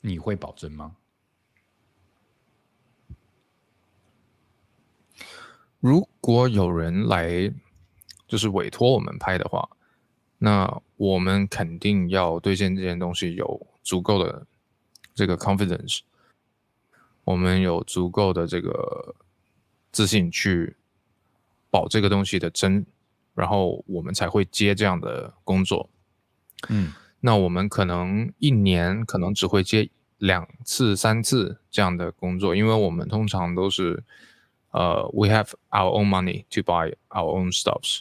[0.00, 0.96] 你会保证吗？
[5.80, 7.52] 如果有人来
[8.26, 9.68] 就是委托我们拍的话，
[10.38, 14.46] 那我们肯定要对这件东西有足够的
[15.14, 16.00] 这个 confidence，
[17.24, 19.14] 我们有足够的这个
[19.92, 20.76] 自信去
[21.70, 22.84] 保这个东西的真，
[23.34, 25.88] 然后我们才会接这样的工作。
[26.68, 34.04] 嗯那我们可能一年可能只会接两次、三次这样的工作，因为我们通常都是，
[34.70, 38.00] 呃，we have our own money to buy our own stuffs，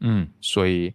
[0.00, 0.28] 嗯。
[0.40, 0.94] 所以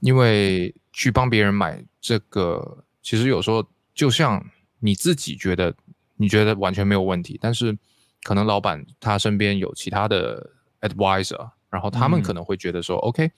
[0.00, 4.44] 因为去帮别人买这个，其实有时候就像
[4.78, 5.74] 你自己觉得
[6.16, 7.76] 你觉得完全没有问题，但是
[8.22, 12.22] 可能老板他身边有其他的 advisor，然后他们嗯。
[12.22, 13.30] 可能会觉得说、o k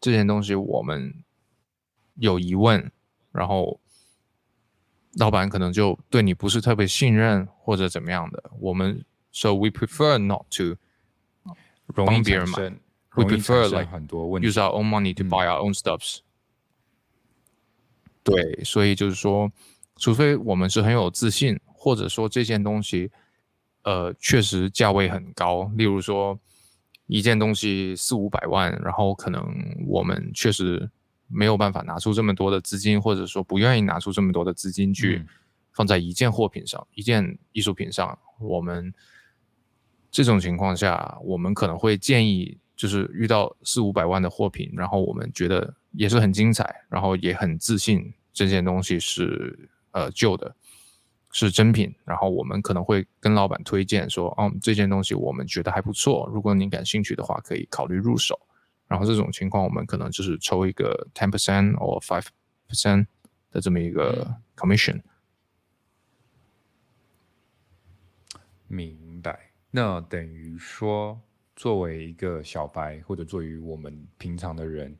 [0.00, 1.14] 这件东西我们
[2.14, 2.90] 有疑问，
[3.32, 3.78] 然后
[5.14, 10.76] 老板可能就对你不是特别信任或者怎么样的，我们 so we prefer not to
[11.94, 12.72] 帮别人买
[13.16, 14.54] We prefer 产生 like 很多问题 use。
[14.54, 16.20] our own money to 嗯 buy our own stuffs。
[18.22, 19.50] 对，所以就是说，
[19.96, 23.10] 除非我们是很有自信，或者说这件东西，
[23.82, 26.38] 呃，确实价位很高，例如说
[27.06, 29.42] 一件东西四五百万，然后可能
[29.88, 30.88] 我们确实
[31.26, 35.26] 没有办法拿出这么多的资金，或者说不愿意拿出这么多的资金去嗯
[35.72, 38.92] 放在一件货品上、一件艺术品上，我们
[40.10, 50.54] 这种情况下，我们可能会建议，就是遇到四五百万的货品，然后我们觉得也是很精彩，然后也很自信这件东西是呃旧的，
[51.30, 58.38] 是真品，然后我们可能会跟老板推荐说，哦，这件东西我们觉得还不错，如果您感兴趣的话，可以考虑入手。
[58.88, 62.26] 然后这种情况，我们可能就是抽一个 ten percent or five
[62.68, 63.06] percent
[63.52, 65.00] 的这么一个 commission。
[68.66, 69.49] 明白。
[69.70, 71.20] 那等于说，
[71.54, 74.96] 作为一个小白，或者作为我们平常的人，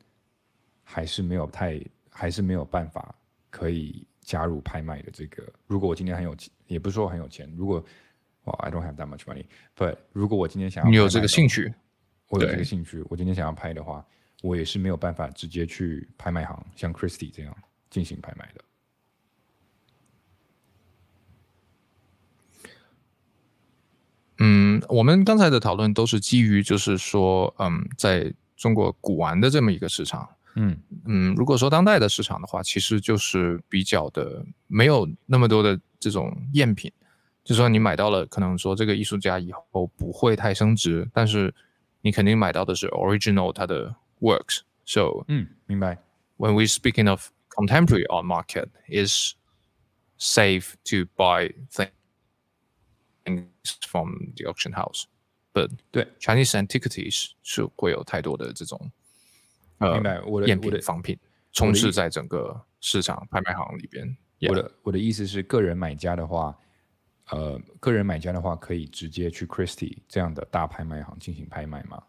[0.85, 3.15] 还是没有太还是没有办法
[3.51, 5.43] 可以加入拍卖的这个。
[5.67, 7.85] 如果我今天很有钱，也不是说很有钱，如果
[8.45, 11.75] 哦，I don't have that much money，but 如果我今天想要你有这个兴趣，
[12.29, 14.07] 我有这个兴趣，我今天想要拍的话，
[14.43, 17.57] 我也是没有办法直接去拍卖行像 Christie 这样
[17.91, 18.65] 进行拍卖的。
[24.43, 30.77] 嗯，我们刚才的讨论都是基于，就是说，嗯，在中国古玩的这么一个市场，嗯
[31.07, 36.93] 嗯，如果说当代的市场的话，其实就是比较的没有那么多的这种赝品，
[37.45, 41.55] 就说你买到了，可能说这个艺术家以后不会太升值，但是
[42.03, 44.61] 你肯定买到的是 original 它的 works。
[44.85, 45.99] So，嗯，明白。
[46.37, 49.35] when we speaking of contemporary art market, is
[50.19, 51.91] safe to buy things
[53.89, 55.05] from the auction house,
[55.53, 58.91] but 对 Chinese antiquities 是会有太多的这种
[59.79, 61.19] 呃明白我的赝品仿品
[61.53, 64.17] 充斥在整个市场拍卖行里边。
[64.49, 66.57] 我的我的意思是，个人买家的话，
[67.29, 72.03] 呃，个人买家的话可以直接去 Christie 这样的大拍卖行进行拍卖吗？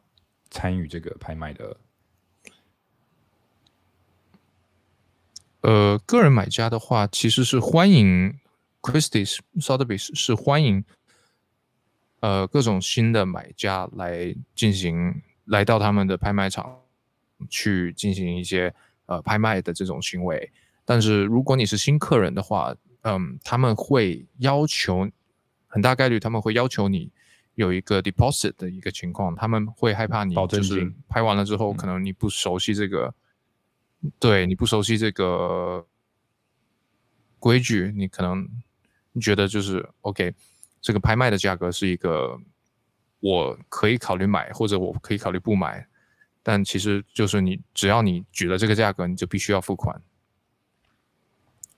[0.49, 1.77] 参与这个拍卖的，
[5.61, 8.37] 呃，个人买家的话，其实是欢迎
[8.81, 10.83] Christie's、Sotheby's 是欢迎
[12.21, 16.79] 呃各种新的买家来进行来到他们的拍卖场
[17.49, 18.73] 去进行一些
[19.05, 20.51] 呃拍卖的这种行为。
[20.85, 25.07] 但是如果你是新客人的话，嗯，他们会要求
[25.67, 27.11] 很大概率他们会要求你
[27.55, 33.13] 有一个 deposit 的一个情况，他们会害怕你就是拍完了之后，可能你不熟悉这个。
[34.17, 35.85] 对你不熟悉这个
[37.37, 38.49] 规矩，你可能
[39.11, 40.33] 你觉得就是 OK，
[40.81, 42.37] 这个拍卖的价格是一个
[43.19, 45.87] 我可以考虑买，或者我可以考虑不买，
[46.41, 50.01] 但其实就是你只要你举了这个价格，你就必须要付款，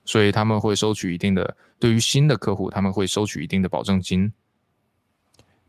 [0.05, 4.31] 所以他们会收取一定的，对于新的客户，他们会收取一定的保证金。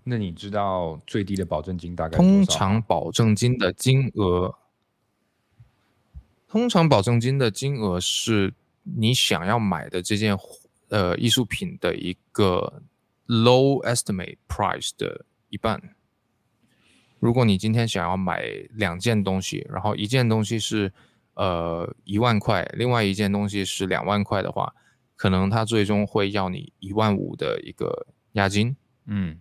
[0.05, 4.55] 那你知道最低的保证金大概通常保证金的金额，
[6.47, 10.39] 通常保证金的金额是你想要买的这件
[10.89, 12.83] 呃艺术品的一个
[13.27, 15.95] low estimate price 的一半。
[17.19, 20.93] 如果你今天想要买两件东西，然后一件东西是
[21.35, 24.75] 呃一万块，另外一件东西是两万块的话，
[25.17, 28.77] 可能他最终会要你一万五的一个押金。
[29.07, 29.41] 嗯。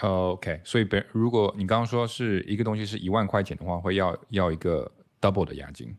[0.00, 5.96] 呃，OK，所以别如果你刚刚说是一个东西是一万块钱的话，会要要一个 double 的押金，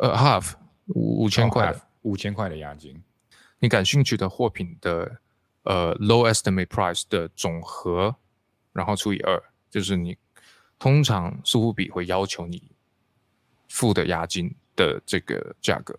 [0.00, 0.54] 呃，half
[0.86, 1.80] 五五千块的。
[2.02, 3.02] 五千块的押金。
[3.60, 5.20] 你感兴趣的货品的
[5.64, 8.14] 呃 low estimate price 的总和，
[8.72, 10.16] 然后除以二，就是你
[10.78, 12.62] 通常苏富比会要求你
[13.68, 15.98] 付的押金的这个价格。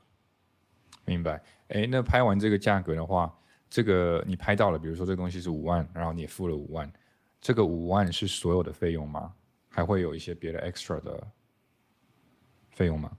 [1.06, 1.42] 明白。
[1.68, 3.32] 哎，那拍完这个价格的话，
[3.70, 6.92] 这个你拍到了，比如说这东西是五万，然后你也付了五万，
[7.40, 9.34] 这个五万是所有的费用吗？
[9.70, 11.28] 还会有一些别的 extra 的
[12.72, 13.12] 费用吗？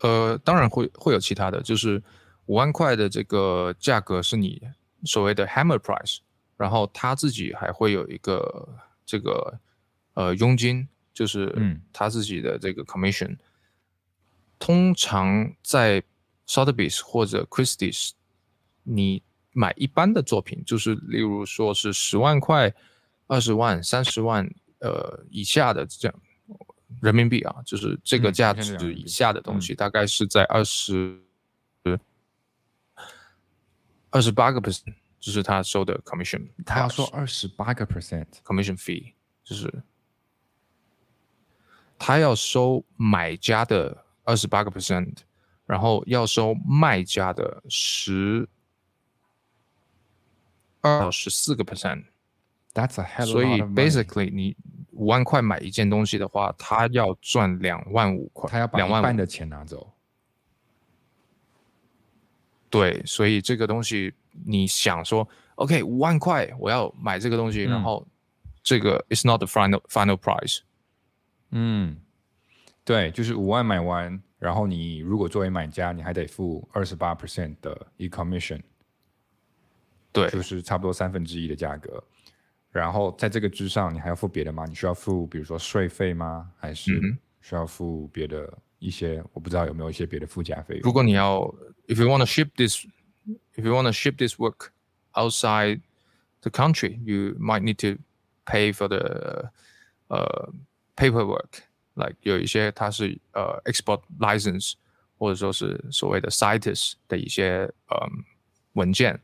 [0.00, 2.02] 呃，当然会会有其他的，就是
[2.46, 4.60] 五万块的这个价格是你
[5.04, 6.18] 所谓的 hammer price，
[6.56, 8.68] 然后他自己还会有一个
[9.06, 9.58] 这个
[10.14, 13.36] 呃佣金，就是嗯他自己的这个 commission。
[14.58, 16.02] 通常在
[16.46, 18.12] Sotheby's 或者 Christie's，
[18.82, 19.22] 你
[19.52, 22.72] 买一般的作品，就是例如说是十万块、
[23.26, 26.20] 二十万、三十万呃以下的这样
[27.02, 31.20] 人民币啊，就是这个嗯价值以下的东西，大概是在二十
[34.14, 39.12] 二十八个 percent，就是他收的 commission，他要收二十八个 percent，commission fee，
[39.42, 39.82] 就是
[41.98, 45.16] 他要收买家的二十八个 percent，
[45.66, 48.48] 然后要收卖家的十
[50.80, 52.04] 二到十四个 percent。
[52.72, 53.74] That's a hell of a 所以 lot of money.
[53.74, 54.56] basically 你
[54.92, 59.92] 五万块买一件东西的话，他要赚两万五块，他要把两万半的钱拿走。
[62.74, 64.12] 对，所以这个东西
[64.44, 68.08] 你想说，OK，五万块我要买这个东西，然嗯后
[68.64, 70.58] 这个 is not the final final price。
[71.50, 71.96] 嗯，
[72.84, 78.60] 对，就是五万买完，然后你如果作为买家，你还得付二十八 percent 的 e commission
[80.10, 82.02] 对，就是差不多三分之一的价格。
[82.72, 84.64] 然后在这个之上，你还要付别的吗？
[84.66, 86.50] 你需要付比如说税费吗？
[86.58, 87.00] 还是
[87.40, 88.52] 需要付别的
[88.83, 89.23] 一些？
[89.33, 90.81] 我不知道有没有一些别的附加费用。
[90.83, 91.41] 如果你要，
[91.87, 94.69] if you want to ship this，if you want to ship this work
[95.13, 95.81] outside
[96.41, 98.01] the country，you might need to
[98.45, 99.51] pay for the
[100.07, 100.51] uh
[100.95, 101.63] paperwork
[101.95, 104.73] ，like 有一些它是呃 export license，
[105.17, 108.23] 或者说是所谓的 CITES 的一些嗯
[108.73, 109.19] 文件，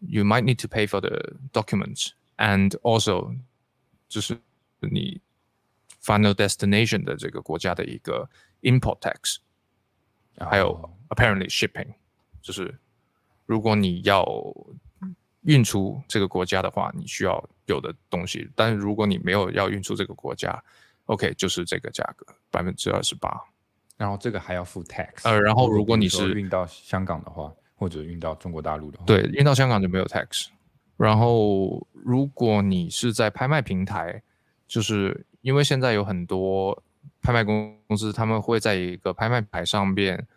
[0.00, 3.36] you might need to pay for the documents and also
[4.08, 4.38] 就是
[4.80, 5.20] 你
[6.02, 8.28] final destination 的这个国家的一个
[8.63, 9.37] import tax，
[10.37, 11.93] 还有哦 apparently shipping，
[12.41, 12.77] 就是
[13.45, 14.25] 如果你要
[15.43, 18.49] 运出这个国家的话，你需要有的东西。
[18.55, 20.61] 但是如果你没有要运出这个国家
[21.05, 23.29] ，OK，就是这个价格百分之二十八。
[23.95, 25.21] 然后这个还要付 tax。
[25.23, 30.47] 呃然后如果你是运到香港的话，或者运到中国大陆的话，对，运到香港就没有 tax。
[30.95, 34.21] 然后，如果你是在拍卖平台，
[34.67, 36.81] 就是因为现在有很多
[37.21, 40.27] 拍卖公司，他们会在一个拍卖牌上面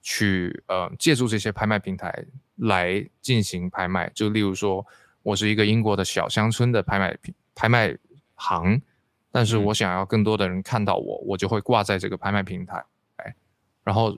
[0.00, 2.24] 去呃借助这些拍卖平台
[2.56, 4.10] 来进行拍卖。
[4.14, 4.86] 就例如说，
[5.22, 7.96] 我是一个英国的小乡村的拍卖平拍卖
[8.36, 8.80] 行，
[9.32, 12.84] 但是嗯我想要更多的人看到我，我就会挂在这个拍卖平台。
[13.16, 13.34] 哎
[13.84, 14.16] 然后，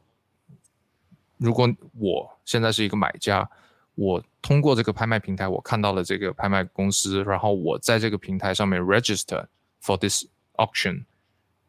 [1.39, 3.49] 如果我现在是一个买家，
[3.95, 9.47] 我通过这个拍卖平台，我看到了这个拍卖公司，然后我在这个平台上面 register
[9.83, 10.25] for this
[10.57, 11.05] auction，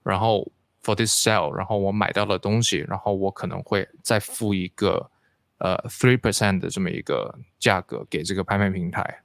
[0.03, 0.51] 然后
[0.83, 5.09] for this sale，然后我买到了东西，然后我可能会再付一个
[5.59, 9.23] 呃 three percent 的这么一个价格给这个拍卖平台，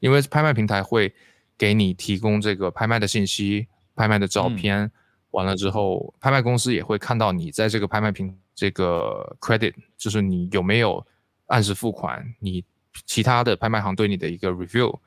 [0.00, 1.14] 因为拍卖平台会
[1.58, 4.90] 给你提供这个拍卖的信息、拍卖的照片，
[5.32, 11.06] 完了之后，拍卖公司也会看到你在这个拍卖平这个 credit，就是你有没有
[11.46, 12.64] 按时付款，你
[13.04, 14.98] 其他的拍卖行对你的一个 review，、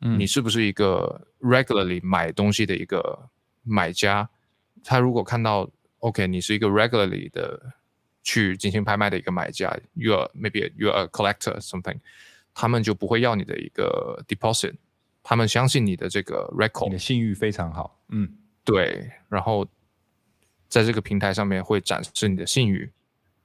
[0.00, 0.18] 嗯。
[0.18, 3.28] 你是不是一个 regularly 买东西的一个
[3.62, 4.28] 买家？
[4.84, 5.68] 他如果看到
[5.98, 7.72] OK，你是一个 regularly 的
[8.22, 11.98] 去进行拍卖的一个买家，you are maybe you are a collector something，
[12.54, 14.74] 他们就不会要你的一个 deposit，
[15.22, 18.30] 他们相信你的这个 record，你的信誉非常好，嗯，
[18.64, 19.66] 对，然后
[20.68, 22.90] 在这个平台上面会展示你的信誉，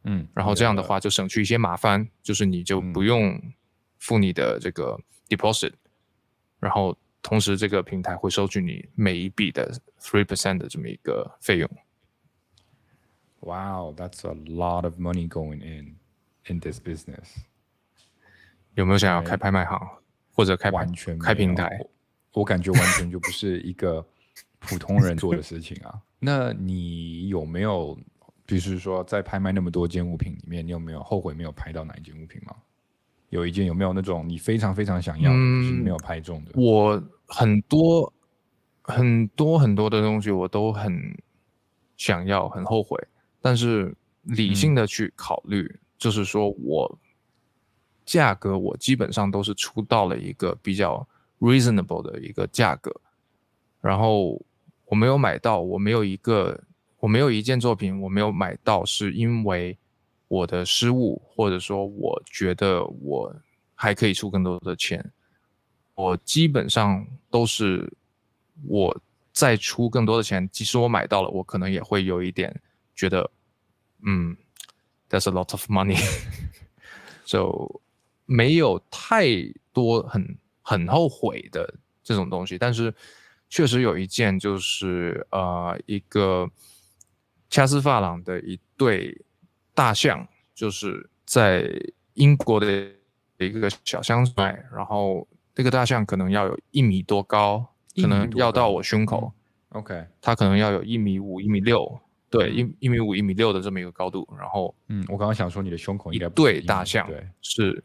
[0.04, 3.42] 嗯，然后这样的话就省去一些麻烦，就是你就不用
[3.98, 5.74] 付你的这个 deposit，、
[6.60, 11.70] 然后同时这个平台会收取你每一笔的 three percent 的这么一个费用。
[13.41, 15.95] Wow, that's a lot of money going in
[16.47, 17.38] in this business.
[18.76, 19.80] 有没有想要开拍卖行
[20.34, 21.78] 或者开完全开平台？
[21.80, 24.05] 我我感觉完全就不是一个
[24.59, 26.01] 普通人做的事情啊。
[26.20, 27.97] 那你有没有，
[28.45, 32.55] 比如说在拍卖那么多件物品里面，你有没有后悔没有拍到哪一件物品吗？
[33.30, 36.52] 有一件有没有那种你非常非常想要没有拍中的？
[36.56, 38.12] 我很多
[38.82, 41.16] 很多很多的东西我都很
[41.96, 42.98] 想要，很后悔，
[43.42, 47.00] 但是理性的去考虑，就是说我
[48.06, 51.08] 价格我基本上都是出到了一个比较
[51.40, 52.92] reasonable 的一个价格，
[53.80, 54.42] 然后
[54.86, 56.60] 我没有买到，我没有一个
[57.00, 59.78] 我没有一件作品我没有买到，是因为
[60.30, 63.36] 我的失误，或者说我觉得我
[63.76, 65.12] 还可以出更多的钱。
[65.96, 67.92] 我基本上都是
[68.66, 69.02] 我
[69.34, 72.62] 再出更多的钱，即使我买到了，我可能也会有一点
[72.96, 73.30] 觉得，
[74.06, 74.38] 嗯
[75.10, 76.00] ，that's a lot of money，
[77.26, 77.82] 就
[78.26, 79.26] 没有太
[79.74, 81.74] 多很很后悔的
[82.04, 82.94] 这种东西，但是
[83.50, 86.50] 确实有一件就是呃一个
[87.50, 89.20] 掐丝发廊的一对
[89.80, 91.72] 大象，就是在
[92.16, 92.68] 英国的
[93.38, 95.26] 一个小乡村，然后
[95.56, 97.66] 这个大象可能要有一米多高，
[97.96, 99.32] 可能要到我胸口
[99.70, 101.98] ，OK，它可能要有一米五、一米六，
[102.30, 107.82] 对，一一米五、一米六的这么一个高度，然后嗯，我刚刚想说你的胸口一对大象对，是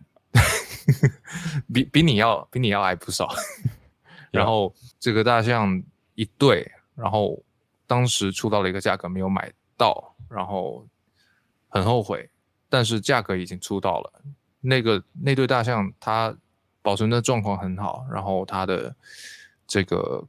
[1.73, 3.33] 比比你要比你要矮不少。
[4.33, 5.81] 然后这个大象
[6.17, 7.41] 一对，然后
[7.87, 10.85] 当时出到了一个价格没有买到，然后
[11.75, 12.31] 很后悔，
[12.69, 14.23] 但是价格已经出到了。
[14.61, 16.35] 那个那对大象它
[16.81, 18.95] 保存的状况很好，然后它的
[19.67, 20.25] 这个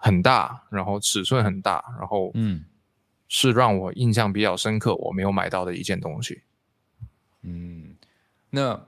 [0.00, 2.64] 很大，然后尺寸很大，然后嗯
[3.28, 6.42] 是让我印象比较深刻，我没有买到的一件东西。
[7.42, 7.96] 嗯，
[8.50, 8.78] 那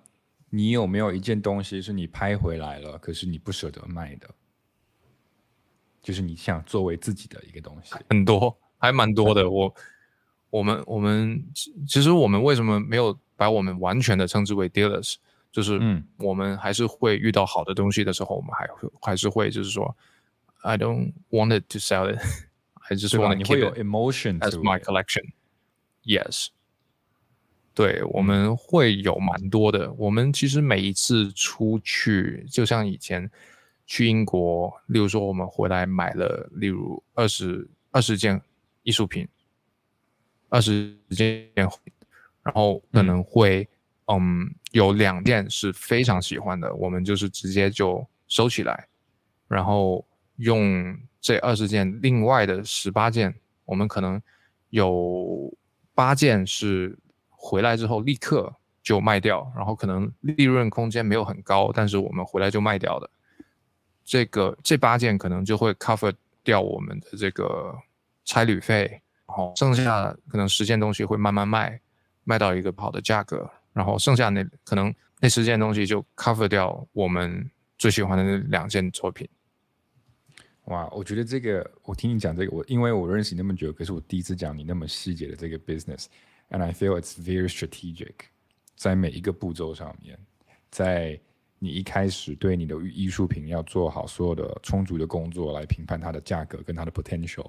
[0.50, 4.28] 你有没有一件东西是你拍回来了，可是你不舍得卖的？
[6.02, 7.94] 就是你想作为自己的一个东西。
[8.10, 9.48] 很多，还蛮多的。
[9.48, 9.72] 我
[10.52, 15.14] 我们我们其其实我们为什么没有把我们完全的称之为 dealers？
[15.50, 19.96] 就是嗯我们还是会遇到好的东西的时候，我们还会还是会就是说
[20.60, 22.18] ，I don't want it to sell it,
[22.88, 25.32] I just？want 你 to 会有 it emotion as my collection.
[26.04, 26.48] Yes，
[27.74, 29.90] 对，我们会有蛮多的。
[29.94, 33.30] 我们其实每一次出去，就像以前
[33.86, 38.40] 去英国，例如说我们回来买了，例如二十二十件
[38.82, 39.26] 艺术品，
[40.52, 43.66] 二十件，然后可能会
[44.04, 48.86] 嗯有两件是非常喜欢的，我们就是直接就收起来，
[49.48, 53.34] 然后用这二十件另外的十八件，
[53.64, 54.20] 我们可能
[54.68, 55.50] 有
[55.94, 56.98] 八件是
[57.30, 63.08] 回来之后立刻就卖掉，然后可能利润空间没有很高，但是我们回来就卖掉的。
[64.04, 66.12] 这个这八件可能就会 cover
[66.44, 67.74] 掉我们的这个
[68.26, 69.00] 差旅费，然
[69.32, 71.80] 后剩下可能十件东西会慢慢卖，
[72.24, 79.28] 卖到一个好的价格，然后剩下那可能那十件东西就 cover 掉我们最喜欢的那两件作品。
[80.66, 88.14] 哇，我觉得这个我听你讲这个，我因为我认识你那么久，可是我第一次讲你那么细节的这个 business，and I feel it's very strategic，
[88.76, 90.18] 在每一个步骤上面，
[90.70, 91.18] 在。
[91.64, 97.48] 你一开始对你的艺术品要做好所有的充足的工作来评判它的价格跟它的 potential，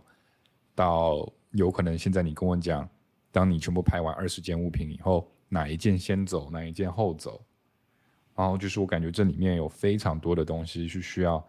[0.75, 2.87] 到有可能现在你跟我讲，
[3.31, 7.43] 当你全部拍完二十件物品以后，哪一件先走，哪一件后走，
[8.35, 11.47] 然后就是我感觉这里面有非常多的东西是需要，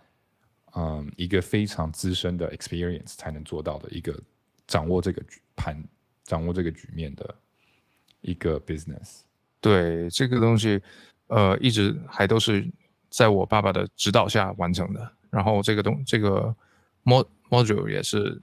[0.75, 4.18] 嗯，一个非常资深的 experience 才能做到的一个
[4.66, 5.22] 掌握这个
[5.57, 5.83] 盘，
[6.25, 7.35] 掌握这个局面的
[8.20, 9.20] 一个 business。
[9.61, 10.83] 对这个东西。
[11.29, 12.70] 呃，一直还都是
[13.09, 15.12] 在我爸爸的指导下完成的。
[15.31, 16.55] 然后这个东这个
[17.03, 18.41] mod module 也是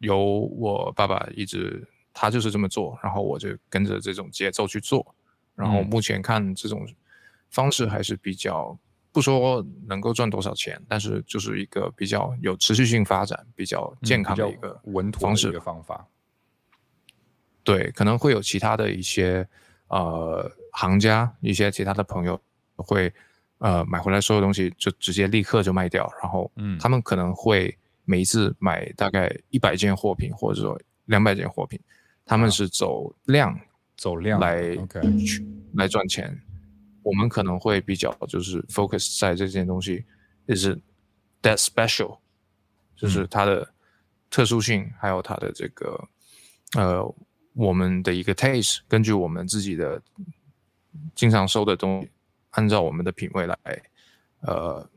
[0.00, 0.22] 由
[0.58, 5.14] 我爸爸一直他就是这么做，然后我就跟着这种节奏去做。
[5.54, 6.86] 然后目前看这种
[7.50, 8.78] 方式还是比较
[9.12, 16.06] 不说能够赚多少钱，但是就是一个比较有持续性发展、比较健康的一个稳妥方式的方法。
[17.62, 19.48] 对，可能会有其他的一些。
[19.92, 22.40] 呃，行家一些其他的朋友
[22.76, 23.12] 会，
[23.58, 27.76] 呃，买回来所有东西就直接立刻就卖掉，然后，嗯，他们可能会
[28.10, 31.78] 每一次买大概一百件货品或者说两百件货品，
[32.24, 33.56] 他们是走量，
[33.96, 34.76] 走量来
[35.24, 36.36] 去来赚钱。
[37.02, 40.04] 我们可能会比较就是 focus 在这件东西，
[40.48, 40.74] 就是
[41.40, 42.18] that special，
[42.96, 43.72] 就是它的
[44.28, 46.08] 特殊性，还有它的这个，
[46.74, 47.14] 呃。
[47.54, 50.00] 我们的一个 taste，根据我们自己的
[51.16, 52.08] 经常收的东西，
[52.50, 53.56] 按照我们的品味来，
[54.42, 54.88] 呃，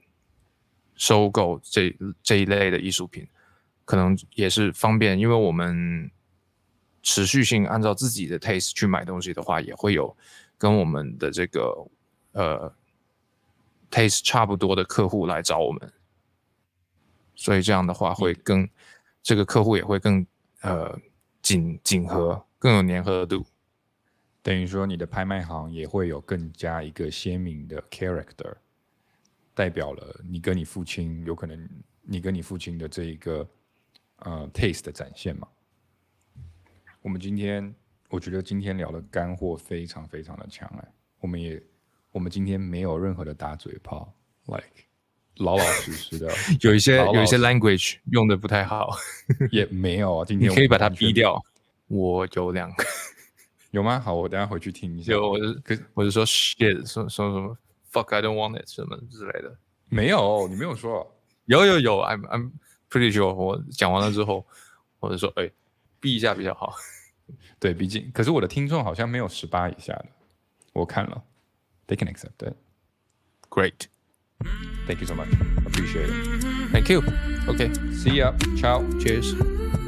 [0.96, 3.28] 收购这这一类的艺术品，
[3.86, 6.10] 可能也是方便，因为我们
[7.02, 10.16] 持续性按照自己的 taste 去买东西的话，也会有
[10.58, 11.88] 跟我们的这个
[12.32, 12.76] 呃
[13.92, 15.94] taste 差不多的客户来找我们，
[17.36, 18.70] 所以这样的话会更
[19.22, 20.26] 这个客户也会更
[20.62, 20.98] 呃
[21.42, 22.46] 紧紧合。
[22.64, 23.46] 更有粘合度，
[24.42, 28.56] 等于说你的拍卖行也会有更加一个鲜明的 character，
[29.54, 31.70] 代表了你跟你父亲有可能
[32.02, 33.48] 你跟你父亲的这一个
[34.18, 35.48] 呃 taste 的展现嘛。
[37.02, 37.74] 我们今天
[38.10, 40.88] 我觉得今天聊的干货非常非常的强哎，
[41.20, 41.62] 我们也
[42.12, 44.14] 我们今天没有任何的打嘴炮
[44.46, 44.64] ，like
[45.38, 46.32] 老老实实的，
[46.62, 48.96] 有一些有一些 language 用的不太好，
[49.52, 51.44] 也没有啊， 今天可以把它逼掉。
[51.88, 52.84] 我有两个，
[53.72, 54.00] 有吗？
[54.00, 55.12] 好，我等下回去听一下。
[55.12, 57.58] 有，我是，可我是说 shit，说说什么
[57.93, 59.57] fuck I don't want it 什么之类的。
[59.89, 61.15] 没有，你没有说。
[61.47, 62.51] 有有有，I'm I'm
[62.91, 63.33] pretty sure。
[63.33, 64.47] 我讲完了之后，
[65.01, 65.51] 或者说，哎，
[65.99, 66.75] 避一下比较好。
[67.59, 70.07] 对，毕竟，可是我的听众好像没有十八以下的。
[70.75, 71.25] 我看了，
[71.87, 75.29] they can accept it。Great。Thank you so much.
[75.67, 76.71] Appreciate it.
[76.71, 77.03] Thank you.
[77.49, 77.73] Okay.
[77.93, 78.35] See ya.
[78.57, 78.85] Ciao.
[79.01, 79.82] Cheers.